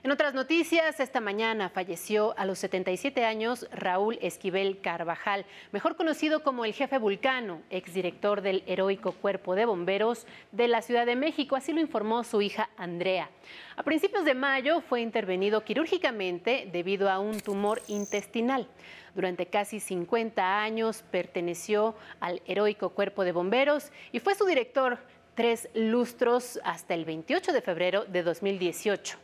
En 0.04 0.12
otras 0.12 0.34
noticias, 0.34 1.00
esta 1.00 1.22
mañana 1.22 1.70
falleció 1.70 2.38
a 2.38 2.44
los 2.46 2.60
77 2.60 3.24
años 3.24 3.70
Raúl 3.72 4.20
Esquivel 4.22 4.82
Carvajal, 4.82 5.46
mejor 5.72 5.96
conocido 5.96 6.44
como 6.44 6.66
el 6.66 6.74
jefe 6.74 6.98
Vulcano, 6.98 7.62
exdirector 7.70 8.42
del 8.42 8.66
heroico 8.68 9.14
Cuerpo 9.14 9.56
de 9.56 9.64
Bomberos 9.64 10.28
de 10.52 10.68
la 10.68 10.82
Ciudad 10.82 11.06
de 11.06 11.16
México, 11.16 11.56
así 11.56 11.72
lo 11.72 11.80
informó 11.80 12.26
su 12.26 12.42
hija 12.42 12.70
Andrea. 12.76 13.30
A 13.78 13.84
principios 13.84 14.26
de 14.26 14.36
mayo 14.36 14.82
fue 14.82 15.00
intervenido 15.00 15.64
quirúrgicamente 15.64 16.68
debido 16.70 17.10
a 17.10 17.20
un 17.20 17.40
tumor 17.40 17.82
intestinal. 17.88 18.68
Durante 19.16 19.46
casi 19.46 19.80
50 19.80 20.62
años 20.62 21.02
perteneció 21.12 21.96
al 22.20 22.42
heroico 22.46 22.90
Cuerpo 22.90 23.24
de 23.24 23.32
Bomberos 23.32 23.90
y 24.12 24.20
fue 24.20 24.36
su 24.36 24.46
director 24.46 25.00
tres 25.34 25.70
lustros 25.74 26.60
hasta 26.66 26.94
el 26.94 27.06
28 27.06 27.54
de 27.54 27.62
febrero 27.62 28.04
de 28.04 28.22
2018. 28.22 29.24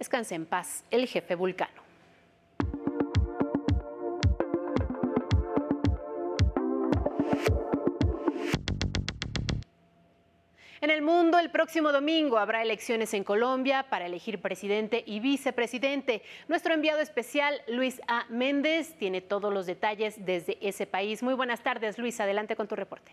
Descanse 0.00 0.34
en 0.34 0.46
paz 0.46 0.82
el 0.90 1.06
jefe 1.06 1.34
vulcano. 1.34 1.82
En 10.80 10.88
el 10.88 11.02
mundo, 11.02 11.38
el 11.38 11.50
próximo 11.50 11.92
domingo 11.92 12.38
habrá 12.38 12.62
elecciones 12.62 13.12
en 13.12 13.24
Colombia 13.24 13.88
para 13.90 14.06
elegir 14.06 14.40
presidente 14.40 15.04
y 15.06 15.20
vicepresidente. 15.20 16.22
Nuestro 16.48 16.72
enviado 16.72 17.00
especial, 17.00 17.60
Luis 17.68 18.00
A. 18.08 18.24
Méndez, 18.30 18.94
tiene 18.98 19.20
todos 19.20 19.52
los 19.52 19.66
detalles 19.66 20.24
desde 20.24 20.56
ese 20.66 20.86
país. 20.86 21.22
Muy 21.22 21.34
buenas 21.34 21.62
tardes, 21.62 21.98
Luis. 21.98 22.18
Adelante 22.20 22.56
con 22.56 22.66
tu 22.66 22.74
reporte. 22.74 23.12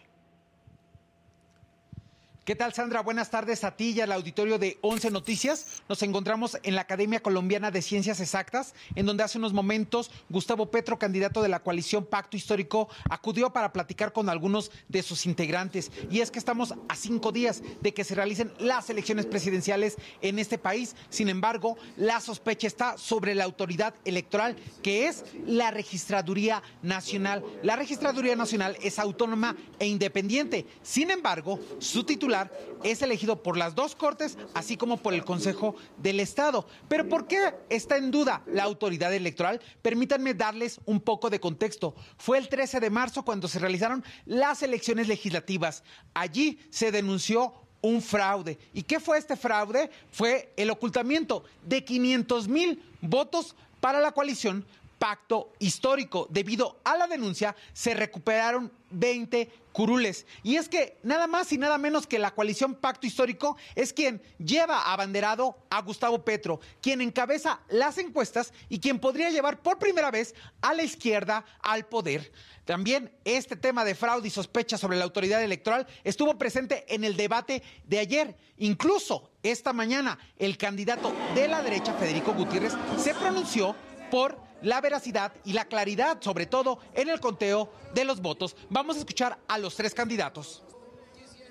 ¿Qué 2.47 2.55
tal, 2.55 2.73
Sandra? 2.73 3.01
Buenas 3.01 3.29
tardes 3.29 3.65
a 3.65 3.75
ti 3.75 3.89
y 3.89 3.99
al 3.99 4.13
auditorio 4.13 4.57
de 4.57 4.77
11 4.79 5.11
Noticias. 5.11 5.83
Nos 5.89 6.01
encontramos 6.01 6.57
en 6.63 6.75
la 6.75 6.81
Academia 6.83 7.21
Colombiana 7.21 7.71
de 7.71 7.81
Ciencias 7.81 8.21
Exactas, 8.21 8.73
en 8.95 9.05
donde 9.05 9.23
hace 9.23 9.37
unos 9.37 9.51
momentos 9.51 10.11
Gustavo 10.29 10.71
Petro, 10.71 10.97
candidato 10.97 11.41
de 11.41 11.49
la 11.49 11.61
coalición 11.61 12.05
Pacto 12.05 12.37
Histórico, 12.37 12.87
acudió 13.09 13.51
para 13.51 13.73
platicar 13.73 14.13
con 14.13 14.29
algunos 14.29 14.71
de 14.87 15.03
sus 15.03 15.25
integrantes. 15.25 15.91
Y 16.09 16.21
es 16.21 16.31
que 16.31 16.39
estamos 16.39 16.73
a 16.87 16.95
cinco 16.95 17.33
días 17.33 17.61
de 17.81 17.93
que 17.93 18.05
se 18.05 18.15
realicen 18.15 18.53
las 18.59 18.89
elecciones 18.89 19.25
presidenciales 19.25 19.97
en 20.21 20.39
este 20.39 20.57
país. 20.57 20.95
Sin 21.09 21.27
embargo, 21.27 21.75
la 21.97 22.21
sospecha 22.21 22.65
está 22.65 22.97
sobre 22.97 23.35
la 23.35 23.43
autoridad 23.43 23.93
electoral, 24.05 24.55
que 24.81 25.07
es 25.07 25.25
la 25.45 25.71
Registraduría 25.71 26.63
Nacional. 26.81 27.43
La 27.61 27.75
Registraduría 27.75 28.37
Nacional 28.37 28.77
es 28.81 28.99
autónoma 28.99 29.57
e 29.79 29.87
independiente. 29.87 30.65
Sin 30.81 31.11
embargo, 31.11 31.59
su 31.79 32.05
titular 32.05 32.36
es 32.83 33.01
elegido 33.01 33.41
por 33.41 33.57
las 33.57 33.75
dos 33.75 33.95
Cortes, 33.95 34.37
así 34.53 34.77
como 34.77 34.97
por 34.97 35.13
el 35.13 35.25
Consejo 35.25 35.75
del 35.97 36.19
Estado. 36.19 36.67
Pero 36.87 37.07
¿por 37.07 37.27
qué 37.27 37.53
está 37.69 37.97
en 37.97 38.11
duda 38.11 38.43
la 38.47 38.63
autoridad 38.63 39.13
electoral? 39.13 39.61
Permítanme 39.81 40.33
darles 40.33 40.79
un 40.85 40.99
poco 40.99 41.29
de 41.29 41.39
contexto. 41.39 41.95
Fue 42.17 42.37
el 42.37 42.49
13 42.49 42.79
de 42.79 42.89
marzo 42.89 43.23
cuando 43.23 43.47
se 43.47 43.59
realizaron 43.59 44.03
las 44.25 44.61
elecciones 44.63 45.07
legislativas. 45.07 45.83
Allí 46.13 46.59
se 46.69 46.91
denunció 46.91 47.53
un 47.81 48.01
fraude. 48.01 48.57
¿Y 48.73 48.83
qué 48.83 48.99
fue 48.99 49.17
este 49.17 49.35
fraude? 49.35 49.89
Fue 50.11 50.53
el 50.57 50.69
ocultamiento 50.69 51.43
de 51.63 51.83
500 51.83 52.47
mil 52.47 52.83
votos 53.01 53.55
para 53.79 53.99
la 53.99 54.11
coalición 54.11 54.65
pacto 54.97 55.53
histórico. 55.59 56.27
Debido 56.29 56.79
a 56.83 56.97
la 56.97 57.07
denuncia, 57.07 57.55
se 57.73 57.93
recuperaron 57.93 58.71
20 58.89 59.49
curules. 59.71 60.25
Y 60.43 60.55
es 60.55 60.69
que 60.69 60.97
nada 61.03 61.27
más 61.27 61.51
y 61.51 61.57
nada 61.57 61.77
menos 61.77 62.07
que 62.07 62.19
la 62.19 62.33
coalición 62.33 62.73
Pacto 62.75 63.05
Histórico 63.05 63.57
es 63.75 63.93
quien 63.93 64.21
lleva 64.39 64.91
abanderado 64.91 65.55
a 65.69 65.81
Gustavo 65.81 66.23
Petro, 66.23 66.59
quien 66.81 67.01
encabeza 67.01 67.59
las 67.69 67.97
encuestas 67.97 68.53
y 68.69 68.79
quien 68.79 68.99
podría 68.99 69.29
llevar 69.29 69.61
por 69.61 69.77
primera 69.77 70.09
vez 70.09 70.33
a 70.61 70.73
la 70.73 70.83
izquierda 70.83 71.45
al 71.61 71.85
poder. 71.85 72.31
También 72.65 73.11
este 73.23 73.55
tema 73.55 73.85
de 73.85 73.95
fraude 73.95 74.27
y 74.27 74.31
sospecha 74.31 74.77
sobre 74.77 74.97
la 74.97 75.03
autoridad 75.03 75.43
electoral 75.43 75.87
estuvo 76.03 76.37
presente 76.37 76.83
en 76.93 77.03
el 77.03 77.15
debate 77.15 77.61
de 77.85 77.99
ayer. 77.99 78.35
Incluso 78.57 79.29
esta 79.43 79.73
mañana 79.73 80.17
el 80.37 80.57
candidato 80.57 81.13
de 81.35 81.47
la 81.47 81.61
derecha, 81.61 81.93
Federico 81.93 82.33
Gutiérrez, 82.33 82.73
se 82.97 83.13
pronunció 83.13 83.75
por 84.09 84.46
la 84.61 84.81
veracidad 84.81 85.33
y 85.45 85.53
la 85.53 85.65
claridad, 85.65 86.17
sobre 86.21 86.45
todo 86.45 86.79
en 86.93 87.09
el 87.09 87.19
conteo 87.19 87.69
de 87.93 88.05
los 88.05 88.21
votos. 88.21 88.55
Vamos 88.69 88.95
a 88.95 88.99
escuchar 88.99 89.37
a 89.47 89.57
los 89.57 89.75
tres 89.75 89.93
candidatos. 89.93 90.63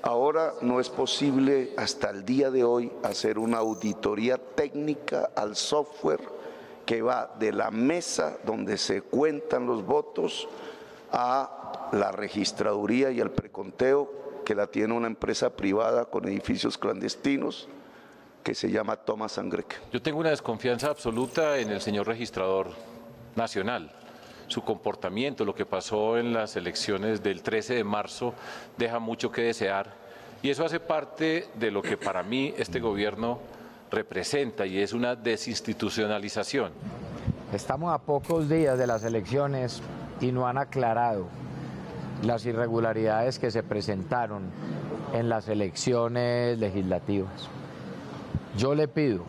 Ahora 0.02 0.52
no 0.60 0.78
es 0.78 0.88
posible 0.88 1.72
hasta 1.76 2.10
el 2.10 2.24
día 2.24 2.50
de 2.50 2.62
hoy 2.62 2.92
hacer 3.02 3.38
una 3.38 3.58
auditoría 3.58 4.36
técnica 4.36 5.30
al 5.34 5.56
software 5.56 6.20
que 6.84 7.02
va 7.02 7.34
de 7.38 7.52
la 7.52 7.70
mesa 7.70 8.38
donde 8.44 8.78
se 8.78 9.02
cuentan 9.02 9.66
los 9.66 9.84
votos 9.84 10.48
a 11.10 11.88
la 11.92 12.12
registraduría 12.12 13.10
y 13.10 13.20
el 13.20 13.30
preconteo, 13.30 14.42
que 14.44 14.54
la 14.54 14.68
tiene 14.68 14.94
una 14.94 15.08
empresa 15.08 15.50
privada 15.50 16.04
con 16.04 16.28
edificios 16.28 16.78
clandestinos 16.78 17.68
que 18.44 18.54
se 18.54 18.70
llama 18.70 18.94
Thomas 18.94 19.32
Sangrek. 19.32 19.90
Yo 19.92 20.00
tengo 20.00 20.20
una 20.20 20.30
desconfianza 20.30 20.88
absoluta 20.88 21.58
en 21.58 21.70
el 21.70 21.80
señor 21.80 22.06
registrador 22.06 22.68
nacional. 23.36 23.92
Su 24.48 24.62
comportamiento, 24.62 25.44
lo 25.44 25.54
que 25.54 25.66
pasó 25.66 26.18
en 26.18 26.32
las 26.32 26.56
elecciones 26.56 27.22
del 27.22 27.42
13 27.42 27.74
de 27.74 27.84
marzo, 27.84 28.34
deja 28.76 28.98
mucho 28.98 29.30
que 29.30 29.42
desear. 29.42 29.92
Y 30.42 30.50
eso 30.50 30.64
hace 30.64 30.78
parte 30.78 31.48
de 31.54 31.70
lo 31.70 31.82
que 31.82 31.96
para 31.96 32.22
mí 32.22 32.54
este 32.56 32.78
gobierno 32.78 33.38
representa 33.90 34.66
y 34.66 34.78
es 34.78 34.92
una 34.92 35.16
desinstitucionalización. 35.16 36.72
Estamos 37.52 37.92
a 37.92 37.98
pocos 37.98 38.48
días 38.48 38.78
de 38.78 38.86
las 38.86 39.02
elecciones 39.04 39.80
y 40.20 40.32
no 40.32 40.46
han 40.46 40.58
aclarado 40.58 41.26
las 42.22 42.44
irregularidades 42.46 43.38
que 43.38 43.50
se 43.50 43.62
presentaron 43.62 44.44
en 45.12 45.28
las 45.28 45.48
elecciones 45.48 46.58
legislativas. 46.58 47.48
Yo 48.56 48.74
le 48.74 48.88
pido 48.88 49.24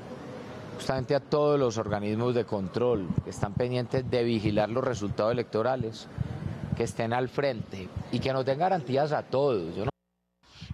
justamente 0.77 1.15
a 1.15 1.19
todos 1.19 1.59
los 1.59 1.79
organismos 1.79 2.35
de 2.35 2.45
control 2.45 3.07
que 3.23 3.31
están 3.31 3.55
pendientes 3.55 4.07
de 4.11 4.23
vigilar 4.23 4.69
los 4.69 4.83
resultados 4.83 5.31
electorales, 5.31 6.07
que 6.75 6.83
estén 6.83 7.13
al 7.13 7.29
frente 7.29 7.89
y 8.11 8.19
que 8.19 8.31
nos 8.31 8.45
den 8.45 8.59
garantías 8.59 9.11
a 9.11 9.23
todos. 9.23 9.73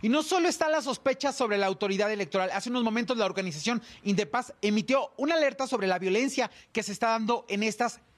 Y 0.01 0.09
no 0.09 0.21
solo 0.21 0.49
está 0.49 0.67
la 0.67 0.81
sospecha 0.81 1.31
sobre 1.31 1.57
la 1.57 1.67
autoridad 1.67 2.11
electoral. 2.11 2.49
Hace 2.51 2.69
unos 2.69 2.83
momentos 2.83 3.15
la 3.15 3.25
organización 3.25 3.81
Indepaz 4.03 4.51
emitió 4.61 5.13
una 5.15 5.35
alerta 5.35 5.67
sobre 5.67 5.87
la 5.87 5.99
violencia 5.99 6.51
que 6.73 6.83
se 6.83 6.91
está 6.91 7.11
dando 7.11 7.45
en 7.47 7.63
estas 7.63 8.01
elecciones 8.01 8.12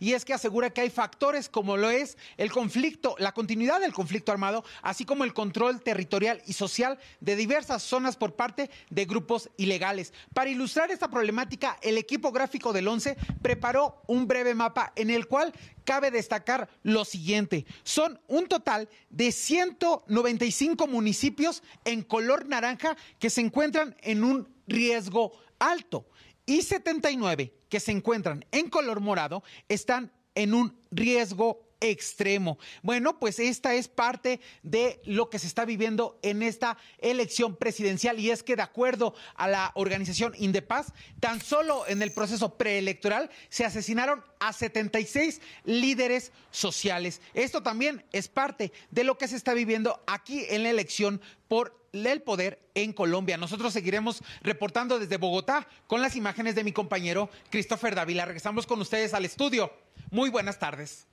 y 0.00 0.12
es 0.12 0.24
que 0.24 0.34
asegura 0.34 0.70
que 0.70 0.80
hay 0.80 0.90
factores 0.90 1.48
como 1.48 1.76
lo 1.76 1.88
es 1.88 2.18
el 2.36 2.50
conflicto, 2.50 3.14
la 3.18 3.32
continuidad 3.32 3.80
del 3.80 3.92
conflicto 3.92 4.32
armado, 4.32 4.64
así 4.82 5.04
como 5.04 5.22
el 5.22 5.32
control 5.32 5.80
territorial 5.80 6.42
y 6.46 6.52
social 6.54 6.98
de 7.20 7.36
diversas 7.36 7.82
zonas 7.82 8.16
por 8.16 8.34
parte 8.34 8.70
de 8.90 9.04
grupos 9.04 9.50
ilegales. 9.56 10.12
Para 10.34 10.50
ilustrar 10.50 10.90
esta 10.90 11.08
problemática, 11.08 11.78
el 11.82 11.96
equipo 11.96 12.32
gráfico 12.32 12.72
del 12.72 12.88
11 12.88 13.16
preparó 13.40 14.02
un 14.08 14.26
breve 14.26 14.54
mapa 14.54 14.92
en 14.96 15.10
el 15.10 15.28
cual 15.28 15.52
cabe 15.84 16.10
destacar 16.10 16.68
lo 16.82 17.04
siguiente. 17.04 17.66
Son 17.84 18.20
un 18.26 18.48
total 18.48 18.88
de 19.10 19.30
195 19.30 20.88
municipios 20.88 21.62
en 21.84 22.02
color 22.02 22.48
naranja 22.48 22.96
que 23.20 23.30
se 23.30 23.42
encuentran 23.42 23.96
en 24.00 24.24
un 24.24 24.48
riesgo 24.66 25.32
alto 25.60 26.06
y 26.46 26.62
79 26.62 27.52
que 27.74 27.80
se 27.80 27.90
encuentran 27.90 28.44
en 28.52 28.70
color 28.70 29.00
morado 29.00 29.42
están 29.68 30.12
en 30.36 30.54
un 30.54 30.78
riesgo 30.92 31.74
extremo. 31.80 32.56
Bueno, 32.82 33.18
pues 33.18 33.40
esta 33.40 33.74
es 33.74 33.88
parte 33.88 34.38
de 34.62 35.00
lo 35.06 35.28
que 35.28 35.40
se 35.40 35.48
está 35.48 35.64
viviendo 35.64 36.16
en 36.22 36.44
esta 36.44 36.78
elección 36.98 37.56
presidencial 37.56 38.20
y 38.20 38.30
es 38.30 38.44
que 38.44 38.54
de 38.54 38.62
acuerdo 38.62 39.12
a 39.34 39.48
la 39.48 39.72
organización 39.74 40.34
Indepaz, 40.38 40.92
tan 41.18 41.40
solo 41.40 41.84
en 41.88 42.00
el 42.00 42.12
proceso 42.12 42.56
preelectoral 42.56 43.28
se 43.48 43.64
asesinaron 43.64 44.22
a 44.38 44.52
76 44.52 45.40
líderes 45.64 46.30
sociales. 46.52 47.20
Esto 47.34 47.64
también 47.64 48.04
es 48.12 48.28
parte 48.28 48.72
de 48.92 49.02
lo 49.02 49.18
que 49.18 49.26
se 49.26 49.34
está 49.34 49.52
viviendo 49.52 50.00
aquí 50.06 50.46
en 50.48 50.62
la 50.62 50.70
elección 50.70 51.20
por 51.48 51.83
el 51.94 52.22
poder 52.22 52.58
en 52.74 52.92
Colombia. 52.92 53.36
Nosotros 53.36 53.72
seguiremos 53.72 54.22
reportando 54.42 54.98
desde 54.98 55.16
Bogotá 55.16 55.66
con 55.86 56.02
las 56.02 56.16
imágenes 56.16 56.54
de 56.54 56.64
mi 56.64 56.72
compañero 56.72 57.30
Christopher 57.50 57.94
Davila. 57.94 58.24
Regresamos 58.24 58.66
con 58.66 58.80
ustedes 58.80 59.14
al 59.14 59.24
estudio. 59.24 59.72
Muy 60.10 60.30
buenas 60.30 60.58
tardes. 60.58 61.06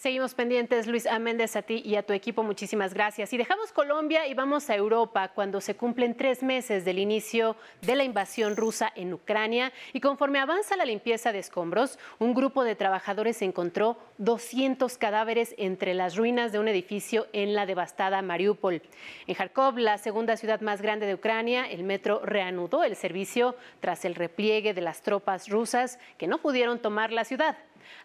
Seguimos 0.00 0.32
pendientes, 0.32 0.86
Luis 0.86 1.06
Améndez, 1.06 1.56
a 1.56 1.60
ti 1.60 1.82
y 1.84 1.96
a 1.96 2.02
tu 2.02 2.14
equipo, 2.14 2.42
muchísimas 2.42 2.94
gracias. 2.94 3.34
Y 3.34 3.36
dejamos 3.36 3.70
Colombia 3.70 4.26
y 4.26 4.32
vamos 4.32 4.70
a 4.70 4.74
Europa 4.74 5.28
cuando 5.28 5.60
se 5.60 5.76
cumplen 5.76 6.16
tres 6.16 6.42
meses 6.42 6.86
del 6.86 6.98
inicio 6.98 7.54
de 7.82 7.96
la 7.96 8.04
invasión 8.04 8.56
rusa 8.56 8.90
en 8.96 9.12
Ucrania 9.12 9.74
y 9.92 10.00
conforme 10.00 10.38
avanza 10.38 10.74
la 10.78 10.86
limpieza 10.86 11.32
de 11.32 11.40
escombros, 11.40 11.98
un 12.18 12.32
grupo 12.32 12.64
de 12.64 12.76
trabajadores 12.76 13.42
encontró 13.42 13.98
200 14.16 14.96
cadáveres 14.96 15.54
entre 15.58 15.92
las 15.92 16.16
ruinas 16.16 16.50
de 16.50 16.60
un 16.60 16.68
edificio 16.68 17.26
en 17.34 17.52
la 17.52 17.66
devastada 17.66 18.22
Mariupol. 18.22 18.80
En 19.26 19.34
Kharkov, 19.34 19.76
la 19.76 19.98
segunda 19.98 20.38
ciudad 20.38 20.62
más 20.62 20.80
grande 20.80 21.04
de 21.04 21.12
Ucrania, 21.12 21.70
el 21.70 21.82
metro 21.82 22.22
reanudó 22.24 22.84
el 22.84 22.96
servicio 22.96 23.54
tras 23.80 24.06
el 24.06 24.14
repliegue 24.14 24.72
de 24.72 24.80
las 24.80 25.02
tropas 25.02 25.50
rusas 25.50 25.98
que 26.16 26.26
no 26.26 26.38
pudieron 26.38 26.78
tomar 26.78 27.12
la 27.12 27.26
ciudad. 27.26 27.58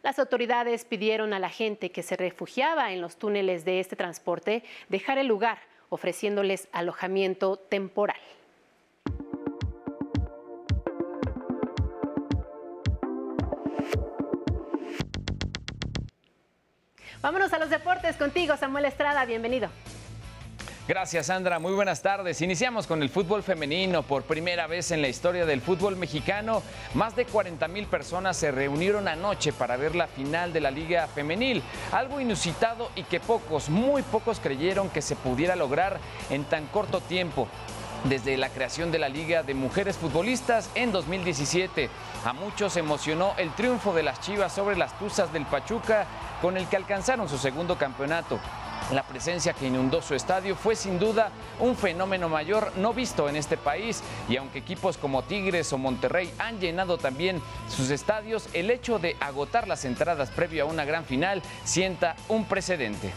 Las 0.03 0.19
autoridades 0.19 0.85
pidieron 0.85 1.33
a 1.33 1.39
la 1.39 1.49
gente 1.49 1.91
que 1.91 2.03
se 2.03 2.15
refugiaba 2.15 2.91
en 2.91 3.01
los 3.01 3.17
túneles 3.17 3.65
de 3.65 3.79
este 3.79 3.95
transporte 3.95 4.63
dejar 4.89 5.17
el 5.17 5.27
lugar, 5.27 5.59
ofreciéndoles 5.89 6.67
alojamiento 6.71 7.57
temporal. 7.57 8.19
Vámonos 17.21 17.53
a 17.53 17.57
los 17.57 17.71
deportes 17.71 18.17
contigo, 18.17 18.55
Samuel 18.55 18.85
Estrada, 18.85 19.25
bienvenido. 19.25 19.69
Gracias, 20.87 21.25
Sandra. 21.25 21.57
Muy 21.57 21.73
buenas 21.73 22.03
tardes. 22.03 22.43
Iniciamos 22.43 22.85
con 22.85 23.01
el 23.01 23.09
fútbol 23.09 23.41
femenino. 23.41 24.03
Por 24.03 24.21
primera 24.21 24.67
vez 24.67 24.91
en 24.91 25.01
la 25.01 25.07
historia 25.07 25.43
del 25.43 25.59
fútbol 25.59 25.95
mexicano, 25.95 26.61
más 26.93 27.15
de 27.15 27.25
40 27.25 27.67
mil 27.69 27.87
personas 27.87 28.37
se 28.37 28.51
reunieron 28.51 29.07
anoche 29.07 29.51
para 29.51 29.77
ver 29.77 29.95
la 29.95 30.05
final 30.05 30.53
de 30.53 30.61
la 30.61 30.69
Liga 30.69 31.07
Femenil. 31.07 31.63
Algo 31.91 32.21
inusitado 32.21 32.91
y 32.95 33.01
que 33.01 33.19
pocos, 33.19 33.67
muy 33.67 34.03
pocos 34.03 34.39
creyeron 34.39 34.91
que 34.91 35.01
se 35.01 35.15
pudiera 35.15 35.55
lograr 35.55 35.99
en 36.29 36.43
tan 36.43 36.67
corto 36.67 37.01
tiempo 37.01 37.47
desde 38.03 38.37
la 38.37 38.49
creación 38.49 38.91
de 38.91 38.99
la 38.99 39.09
Liga 39.09 39.41
de 39.41 39.55
Mujeres 39.55 39.97
Futbolistas 39.97 40.69
en 40.75 40.91
2017. 40.91 41.89
A 42.25 42.33
muchos 42.33 42.77
emocionó 42.77 43.33
el 43.37 43.51
triunfo 43.55 43.91
de 43.91 44.03
las 44.03 44.21
Chivas 44.21 44.53
sobre 44.53 44.77
las 44.77 44.99
Tuzas 44.99 45.33
del 45.33 45.47
Pachuca, 45.47 46.05
con 46.43 46.57
el 46.57 46.67
que 46.67 46.75
alcanzaron 46.75 47.27
su 47.27 47.39
segundo 47.39 47.75
campeonato. 47.75 48.39
La 48.91 49.03
presencia 49.03 49.53
que 49.53 49.67
inundó 49.67 50.01
su 50.01 50.13
estadio 50.13 50.55
fue 50.55 50.75
sin 50.75 50.99
duda 50.99 51.31
un 51.59 51.75
fenómeno 51.75 52.29
mayor 52.29 52.71
no 52.77 52.93
visto 52.93 53.27
en 53.27 53.35
este 53.35 53.57
país 53.57 54.03
y 54.29 54.37
aunque 54.37 54.59
equipos 54.59 54.97
como 54.97 55.23
Tigres 55.23 55.73
o 55.73 55.77
Monterrey 55.79 56.31
han 56.37 56.59
llenado 56.59 56.97
también 56.97 57.41
sus 57.67 57.89
estadios, 57.89 58.47
el 58.53 58.69
hecho 58.69 58.99
de 58.99 59.15
agotar 59.19 59.67
las 59.67 59.85
entradas 59.85 60.29
previo 60.29 60.63
a 60.63 60.67
una 60.67 60.85
gran 60.85 61.03
final 61.03 61.41
sienta 61.63 62.15
un 62.27 62.45
precedente. 62.45 63.11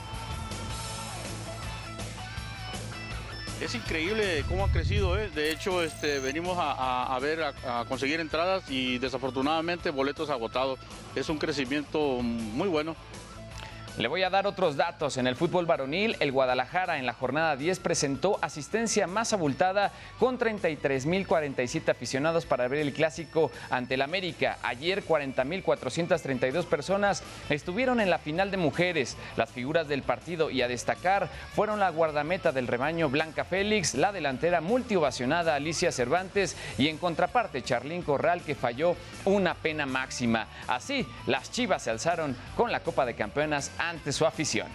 Es 3.61 3.75
increíble 3.75 4.45
cómo 4.49 4.65
ha 4.65 4.69
crecido, 4.71 5.19
¿eh? 5.19 5.31
de 5.35 5.51
hecho 5.51 5.83
este, 5.83 6.21
venimos 6.21 6.57
a, 6.61 7.19
ver, 7.21 7.43
a, 7.43 7.85
conseguir 7.89 8.21
entradas 8.21 8.71
y 8.71 8.99
desafortunadamente 8.99 9.91
boletos 9.91 10.31
agotados. 10.31 10.79
Es 11.17 11.29
un 11.29 11.39
crecimiento 11.39 12.21
muy 12.23 12.69
bueno. 12.69 12.95
Le 13.99 14.07
voy 14.07 14.23
a 14.23 14.31
dar 14.31 14.47
otros 14.47 14.77
datos. 14.77 15.17
En 15.17 15.27
el 15.27 15.35
fútbol 15.35 15.67
varonil, 15.67 16.17
el 16.21 16.31
Guadalajara 16.31 16.99
en 16.99 17.07
la 17.07 17.15
jornada 17.15 17.57
10 17.57 17.81
presentó 17.81 18.39
asistencia 18.43 19.09
más 19.09 19.33
abultada 19.33 19.91
con 20.21 20.39
33.047 20.39 21.89
aficionados 21.89 22.47
para 22.47 22.69
ver 22.69 22.79
el 22.79 22.93
clásico 22.93 23.51
ante 23.71 23.95
el 23.95 24.03
América. 24.03 24.59
Ayer 24.63 25.05
40.432 25.05 26.65
personas 26.67 27.25
estuvieron 27.51 28.01
en 28.01 28.09
la 28.09 28.21
final 28.21 28.53
de 28.53 28.57
mujeres. 28.57 29.17
Las 29.37 29.51
figuras 29.51 29.89
del 29.89 30.05
partido 30.05 30.49
y 30.49 30.63
a 30.63 30.69
destacar 30.69 31.29
fueron 31.57 31.81
la 31.81 31.91
guardameta 31.91 32.53
del 32.53 32.69
rebaño 32.69 33.11
Blanca 33.11 33.45
Félix, 33.45 33.97
la 33.97 34.13
delantera 34.13 34.61
multiovacionada 34.61 35.57
Alicia 35.57 35.91
Cervantes 35.91 36.57
y 36.79 36.87
en 36.87 36.99
contraparte 36.99 37.63
Charlín 37.63 38.03
Corral 38.03 38.43
que 38.43 38.55
falló 38.55 38.95
una 39.25 39.55
pena 39.55 39.87
máxima. 39.87 40.47
Así, 40.69 41.05
las 41.27 41.51
Chivas 41.51 41.83
se 41.83 41.91
alzaron 41.91 42.37
con 42.57 42.71
la 42.71 42.79
Copa 42.85 43.05
de 43.05 43.17
Campeonas 43.17 43.73
ante 43.89 44.13
su 44.13 44.27
afición. 44.27 44.69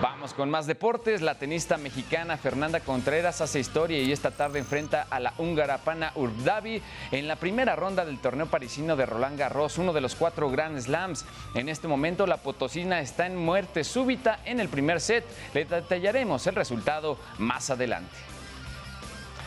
Vamos 0.00 0.32
con 0.32 0.48
más 0.48 0.66
deportes. 0.66 1.20
La 1.20 1.34
tenista 1.34 1.76
mexicana 1.76 2.38
Fernanda 2.38 2.80
Contreras 2.80 3.42
hace 3.42 3.60
historia 3.60 4.00
y 4.00 4.12
esta 4.12 4.30
tarde 4.30 4.58
enfrenta 4.58 5.06
a 5.10 5.20
la 5.20 5.34
húngara 5.36 5.76
Pana 5.78 6.12
Urdavi 6.14 6.80
en 7.12 7.28
la 7.28 7.36
primera 7.36 7.76
ronda 7.76 8.06
del 8.06 8.18
torneo 8.18 8.46
parisino 8.46 8.96
de 8.96 9.04
Roland 9.04 9.38
Garros, 9.38 9.76
uno 9.76 9.92
de 9.92 10.00
los 10.00 10.14
cuatro 10.14 10.50
Grand 10.50 10.80
Slams. 10.80 11.26
En 11.54 11.68
este 11.68 11.86
momento 11.86 12.26
la 12.26 12.38
potosina 12.38 13.00
está 13.00 13.26
en 13.26 13.36
muerte 13.36 13.84
súbita 13.84 14.40
en 14.46 14.58
el 14.58 14.70
primer 14.70 15.02
set. 15.02 15.24
Le 15.52 15.66
detallaremos 15.66 16.46
el 16.46 16.54
resultado 16.54 17.18
más 17.36 17.68
adelante. 17.68 18.29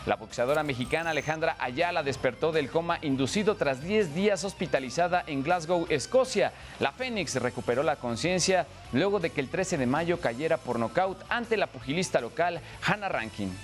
La 0.05 0.17
boxeadora 0.17 0.63
mexicana 0.63 1.11
Alejandra 1.11 1.55
Ayala 1.59 2.03
despertó 2.03 2.51
del 2.51 2.69
coma 2.69 2.99
inducido 3.03 3.55
tras 3.55 3.81
10 3.81 4.13
días 4.13 4.43
hospitalizada 4.43 5.23
en 5.27 5.43
Glasgow, 5.43 5.85
Escocia. 5.87 6.51
La 6.81 6.91
Fénix 6.91 7.35
recuperó 7.35 7.83
la 7.83 7.95
conciencia 7.95 8.67
luego 8.91 9.21
de 9.21 9.29
que 9.29 9.39
el 9.39 9.47
13 9.47 9.77
de 9.77 9.85
mayo 9.85 10.19
cayera 10.19 10.57
por 10.57 10.77
nocaut 10.77 11.17
ante 11.29 11.55
la 11.55 11.67
pugilista 11.67 12.19
local 12.19 12.59
Hannah 12.85 13.07
Rankin. 13.07 13.55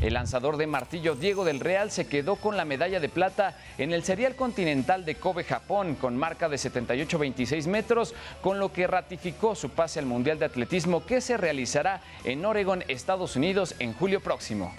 El 0.00 0.14
lanzador 0.14 0.56
de 0.56 0.68
martillo 0.68 1.16
Diego 1.16 1.44
del 1.44 1.58
Real 1.58 1.90
se 1.90 2.06
quedó 2.06 2.36
con 2.36 2.56
la 2.56 2.64
medalla 2.64 3.00
de 3.00 3.08
plata 3.08 3.56
en 3.78 3.92
el 3.92 4.04
Serial 4.04 4.36
Continental 4.36 5.04
de 5.04 5.16
Kobe, 5.16 5.42
Japón, 5.42 5.96
con 5.96 6.16
marca 6.16 6.48
de 6.48 6.58
78-26 6.58 7.66
metros, 7.66 8.14
con 8.40 8.60
lo 8.60 8.72
que 8.72 8.86
ratificó 8.86 9.56
su 9.56 9.70
pase 9.70 9.98
al 9.98 10.06
Mundial 10.06 10.38
de 10.38 10.44
Atletismo 10.44 11.04
que 11.04 11.20
se 11.20 11.36
realizará 11.36 12.02
en 12.22 12.44
Oregon, 12.44 12.84
Estados 12.86 13.34
Unidos, 13.34 13.74
en 13.80 13.92
julio 13.92 14.20
próximo. 14.20 14.72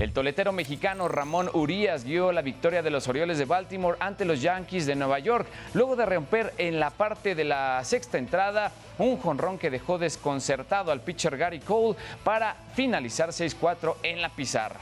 El 0.00 0.14
toletero 0.14 0.50
mexicano 0.50 1.08
Ramón 1.08 1.50
Urias 1.52 2.04
dio 2.04 2.32
la 2.32 2.40
victoria 2.40 2.80
de 2.80 2.88
los 2.88 3.06
Orioles 3.06 3.36
de 3.36 3.44
Baltimore 3.44 3.98
ante 4.00 4.24
los 4.24 4.40
Yankees 4.40 4.86
de 4.86 4.96
Nueva 4.96 5.18
York, 5.18 5.46
luego 5.74 5.94
de 5.94 6.06
romper 6.06 6.54
en 6.56 6.80
la 6.80 6.88
parte 6.88 7.34
de 7.34 7.44
la 7.44 7.84
sexta 7.84 8.16
entrada 8.16 8.72
un 8.96 9.18
jonrón 9.18 9.58
que 9.58 9.68
dejó 9.68 9.98
desconcertado 9.98 10.90
al 10.90 11.02
pitcher 11.02 11.36
Gary 11.36 11.60
Cole 11.60 11.98
para 12.24 12.56
finalizar 12.72 13.28
6-4 13.28 13.96
en 14.02 14.22
la 14.22 14.30
pizarra. 14.30 14.80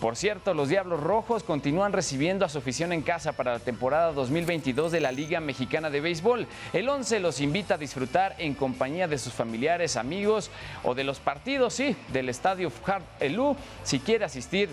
Por 0.00 0.14
cierto, 0.14 0.52
los 0.52 0.68
Diablos 0.68 1.02
Rojos 1.02 1.42
continúan 1.42 1.94
recibiendo 1.94 2.44
a 2.44 2.50
su 2.50 2.58
afición 2.58 2.92
en 2.92 3.00
casa 3.00 3.32
para 3.32 3.54
la 3.54 3.58
temporada 3.60 4.12
2022 4.12 4.92
de 4.92 5.00
la 5.00 5.10
Liga 5.10 5.40
Mexicana 5.40 5.88
de 5.88 6.02
Béisbol. 6.02 6.46
El 6.74 6.88
11 6.90 7.18
los 7.20 7.40
invita 7.40 7.74
a 7.74 7.78
disfrutar 7.78 8.34
en 8.36 8.52
compañía 8.52 9.08
de 9.08 9.16
sus 9.16 9.32
familiares, 9.32 9.96
amigos 9.96 10.50
o 10.84 10.94
de 10.94 11.04
los 11.04 11.18
partidos, 11.18 11.72
sí, 11.72 11.96
del 12.12 12.28
estadio 12.28 12.68
Fujard 12.68 13.04
Elú. 13.20 13.56
Si 13.84 13.98
quiere 13.98 14.26
asistir 14.26 14.68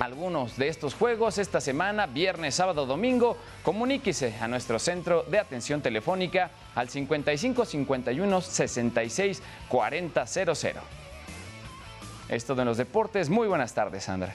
a 0.00 0.04
algunos 0.04 0.56
de 0.56 0.66
estos 0.66 0.94
juegos 0.94 1.38
esta 1.38 1.60
semana, 1.60 2.06
viernes, 2.06 2.56
sábado, 2.56 2.86
domingo, 2.86 3.36
comuníquese 3.62 4.34
a 4.40 4.48
nuestro 4.48 4.80
centro 4.80 5.22
de 5.22 5.38
atención 5.38 5.80
telefónica 5.80 6.50
al 6.74 6.88
55 6.88 7.64
51 7.64 8.40
66 8.40 9.42
40 9.68 10.26
00. 10.26 10.80
Esto 12.28 12.56
de 12.56 12.64
los 12.64 12.76
deportes. 12.76 13.30
Muy 13.30 13.46
buenas 13.46 13.72
tardes, 13.72 14.02
Sandra. 14.02 14.34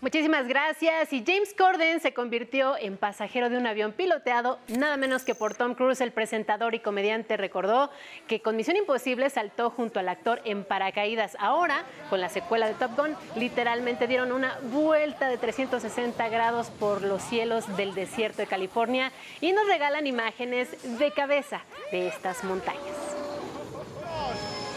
Muchísimas 0.00 0.46
gracias. 0.46 1.12
Y 1.12 1.24
James 1.26 1.52
Corden 1.58 1.98
se 1.98 2.14
convirtió 2.14 2.76
en 2.78 2.96
pasajero 2.96 3.50
de 3.50 3.58
un 3.58 3.66
avión 3.66 3.90
piloteado, 3.90 4.60
nada 4.68 4.96
menos 4.96 5.24
que 5.24 5.34
por 5.34 5.54
Tom 5.56 5.74
Cruise, 5.74 6.00
el 6.00 6.12
presentador 6.12 6.76
y 6.76 6.78
comediante 6.78 7.36
recordó 7.36 7.90
que 8.28 8.40
con 8.40 8.54
Misión 8.54 8.76
Imposible 8.76 9.28
saltó 9.28 9.70
junto 9.70 9.98
al 9.98 10.08
actor 10.08 10.40
en 10.44 10.62
paracaídas. 10.62 11.36
Ahora, 11.40 11.82
con 12.10 12.20
la 12.20 12.28
secuela 12.28 12.68
de 12.68 12.74
Top 12.74 12.96
Gun, 12.96 13.16
literalmente 13.34 14.06
dieron 14.06 14.30
una 14.30 14.56
vuelta 14.70 15.28
de 15.28 15.36
360 15.36 16.28
grados 16.28 16.70
por 16.70 17.02
los 17.02 17.20
cielos 17.20 17.76
del 17.76 17.94
desierto 17.94 18.38
de 18.38 18.46
California 18.46 19.10
y 19.40 19.52
nos 19.52 19.66
regalan 19.66 20.06
imágenes 20.06 20.68
de 21.00 21.10
cabeza 21.10 21.62
de 21.90 22.06
estas 22.06 22.44
montañas. 22.44 22.78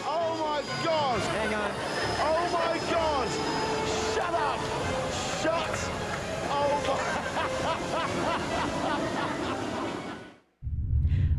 Oh 0.04 0.34
my 0.34 0.62
on. 0.88 1.22
Oh 2.24 2.48
my 2.50 2.78
God! 2.90 3.41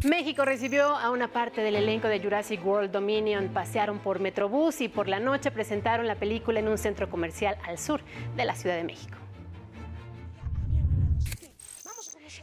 México 0.04 0.44
recibió 0.44 0.98
a 0.98 1.12
una 1.12 1.30
parte 1.30 1.62
del 1.62 1.78
elenco 1.78 2.10
de 2.10 2.20
Jurassic 2.20 2.66
World 2.66 2.92
Dominion. 2.92 3.48
Pasearon 3.54 4.00
por 4.00 4.20
Metrobús 4.20 4.82
y 4.82 4.90
por 4.90 5.08
la 5.08 5.20
noche 5.20 5.50
presentaron 5.50 6.08
la 6.08 6.16
película 6.16 6.60
en 6.60 6.68
un 6.68 6.78
centro 6.78 7.10
comercial 7.10 7.58
al 7.66 7.78
sur 7.78 8.02
de 8.36 8.44
la 8.44 8.54
Ciudad 8.54 8.76
de 8.76 8.84
México. 8.84 9.18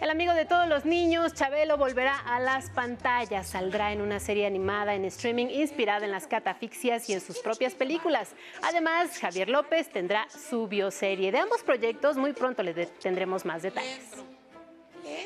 El 0.01 0.09
amigo 0.09 0.33
de 0.33 0.46
todos 0.46 0.66
los 0.66 0.87
niños, 0.87 1.35
Chabelo, 1.35 1.77
volverá 1.77 2.16
a 2.16 2.40
las 2.40 2.70
pantallas. 2.70 3.49
Saldrá 3.49 3.92
en 3.92 4.01
una 4.01 4.18
serie 4.18 4.46
animada 4.46 4.94
en 4.94 5.05
streaming 5.05 5.49
inspirada 5.49 6.07
en 6.07 6.12
las 6.12 6.27
catafixias 6.27 7.11
y 7.11 7.12
en 7.12 7.20
sus 7.20 7.40
propias 7.40 7.75
películas. 7.75 8.35
Además, 8.62 9.18
Javier 9.18 9.51
López 9.51 9.90
tendrá 9.90 10.27
su 10.31 10.66
bioserie. 10.66 11.31
De 11.31 11.38
ambos 11.38 11.62
proyectos, 11.62 12.16
muy 12.16 12.33
pronto 12.33 12.62
les 12.62 12.99
tendremos 12.99 13.44
más 13.44 13.61
detalles. 13.61 14.25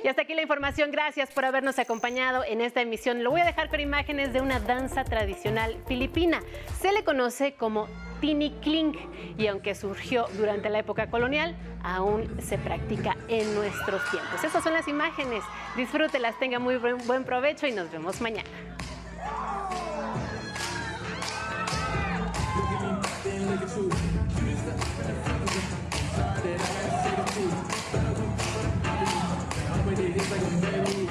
Y 0.03 0.09
hasta 0.09 0.23
aquí 0.23 0.35
la 0.35 0.43
información. 0.43 0.91
Gracias 0.91 1.31
por 1.31 1.45
habernos 1.45 1.79
acompañado 1.79 2.45
en 2.45 2.61
esta 2.61 2.81
emisión. 2.81 3.23
Lo 3.23 3.31
voy 3.31 3.41
a 3.41 3.45
dejar 3.45 3.69
con 3.69 3.81
imágenes 3.81 4.33
de 4.33 4.41
una 4.41 4.61
danza 4.61 5.05
tradicional 5.05 5.77
filipina. 5.87 6.41
Se 6.81 6.93
le 6.93 7.05
conoce 7.05 7.55
como 7.55 7.89
Tini 8.21 8.51
Kling 8.63 8.95
y 9.39 9.47
aunque 9.47 9.75
surgió 9.75 10.27
durante 10.37 10.71
la 10.71 10.79
época 10.79 11.11
colonial, 11.11 11.57
aún 11.83 12.41
se 12.41 12.59
practica 12.59 13.17
en 13.29 13.55
nuestros 13.55 14.03
tiempos. 14.11 14.43
Esas 14.43 14.63
son 14.65 14.73
las 14.73 14.89
imágenes. 14.89 15.45
Disfrútelas, 15.77 16.39
tenga 16.39 16.59
muy 16.59 16.77
buen 16.77 17.25
provecho 17.25 17.67
y 17.67 17.73
nos 17.73 17.91
vemos 17.91 18.21
mañana. 18.21 18.49
Like 29.97 30.17
a 30.17 31.04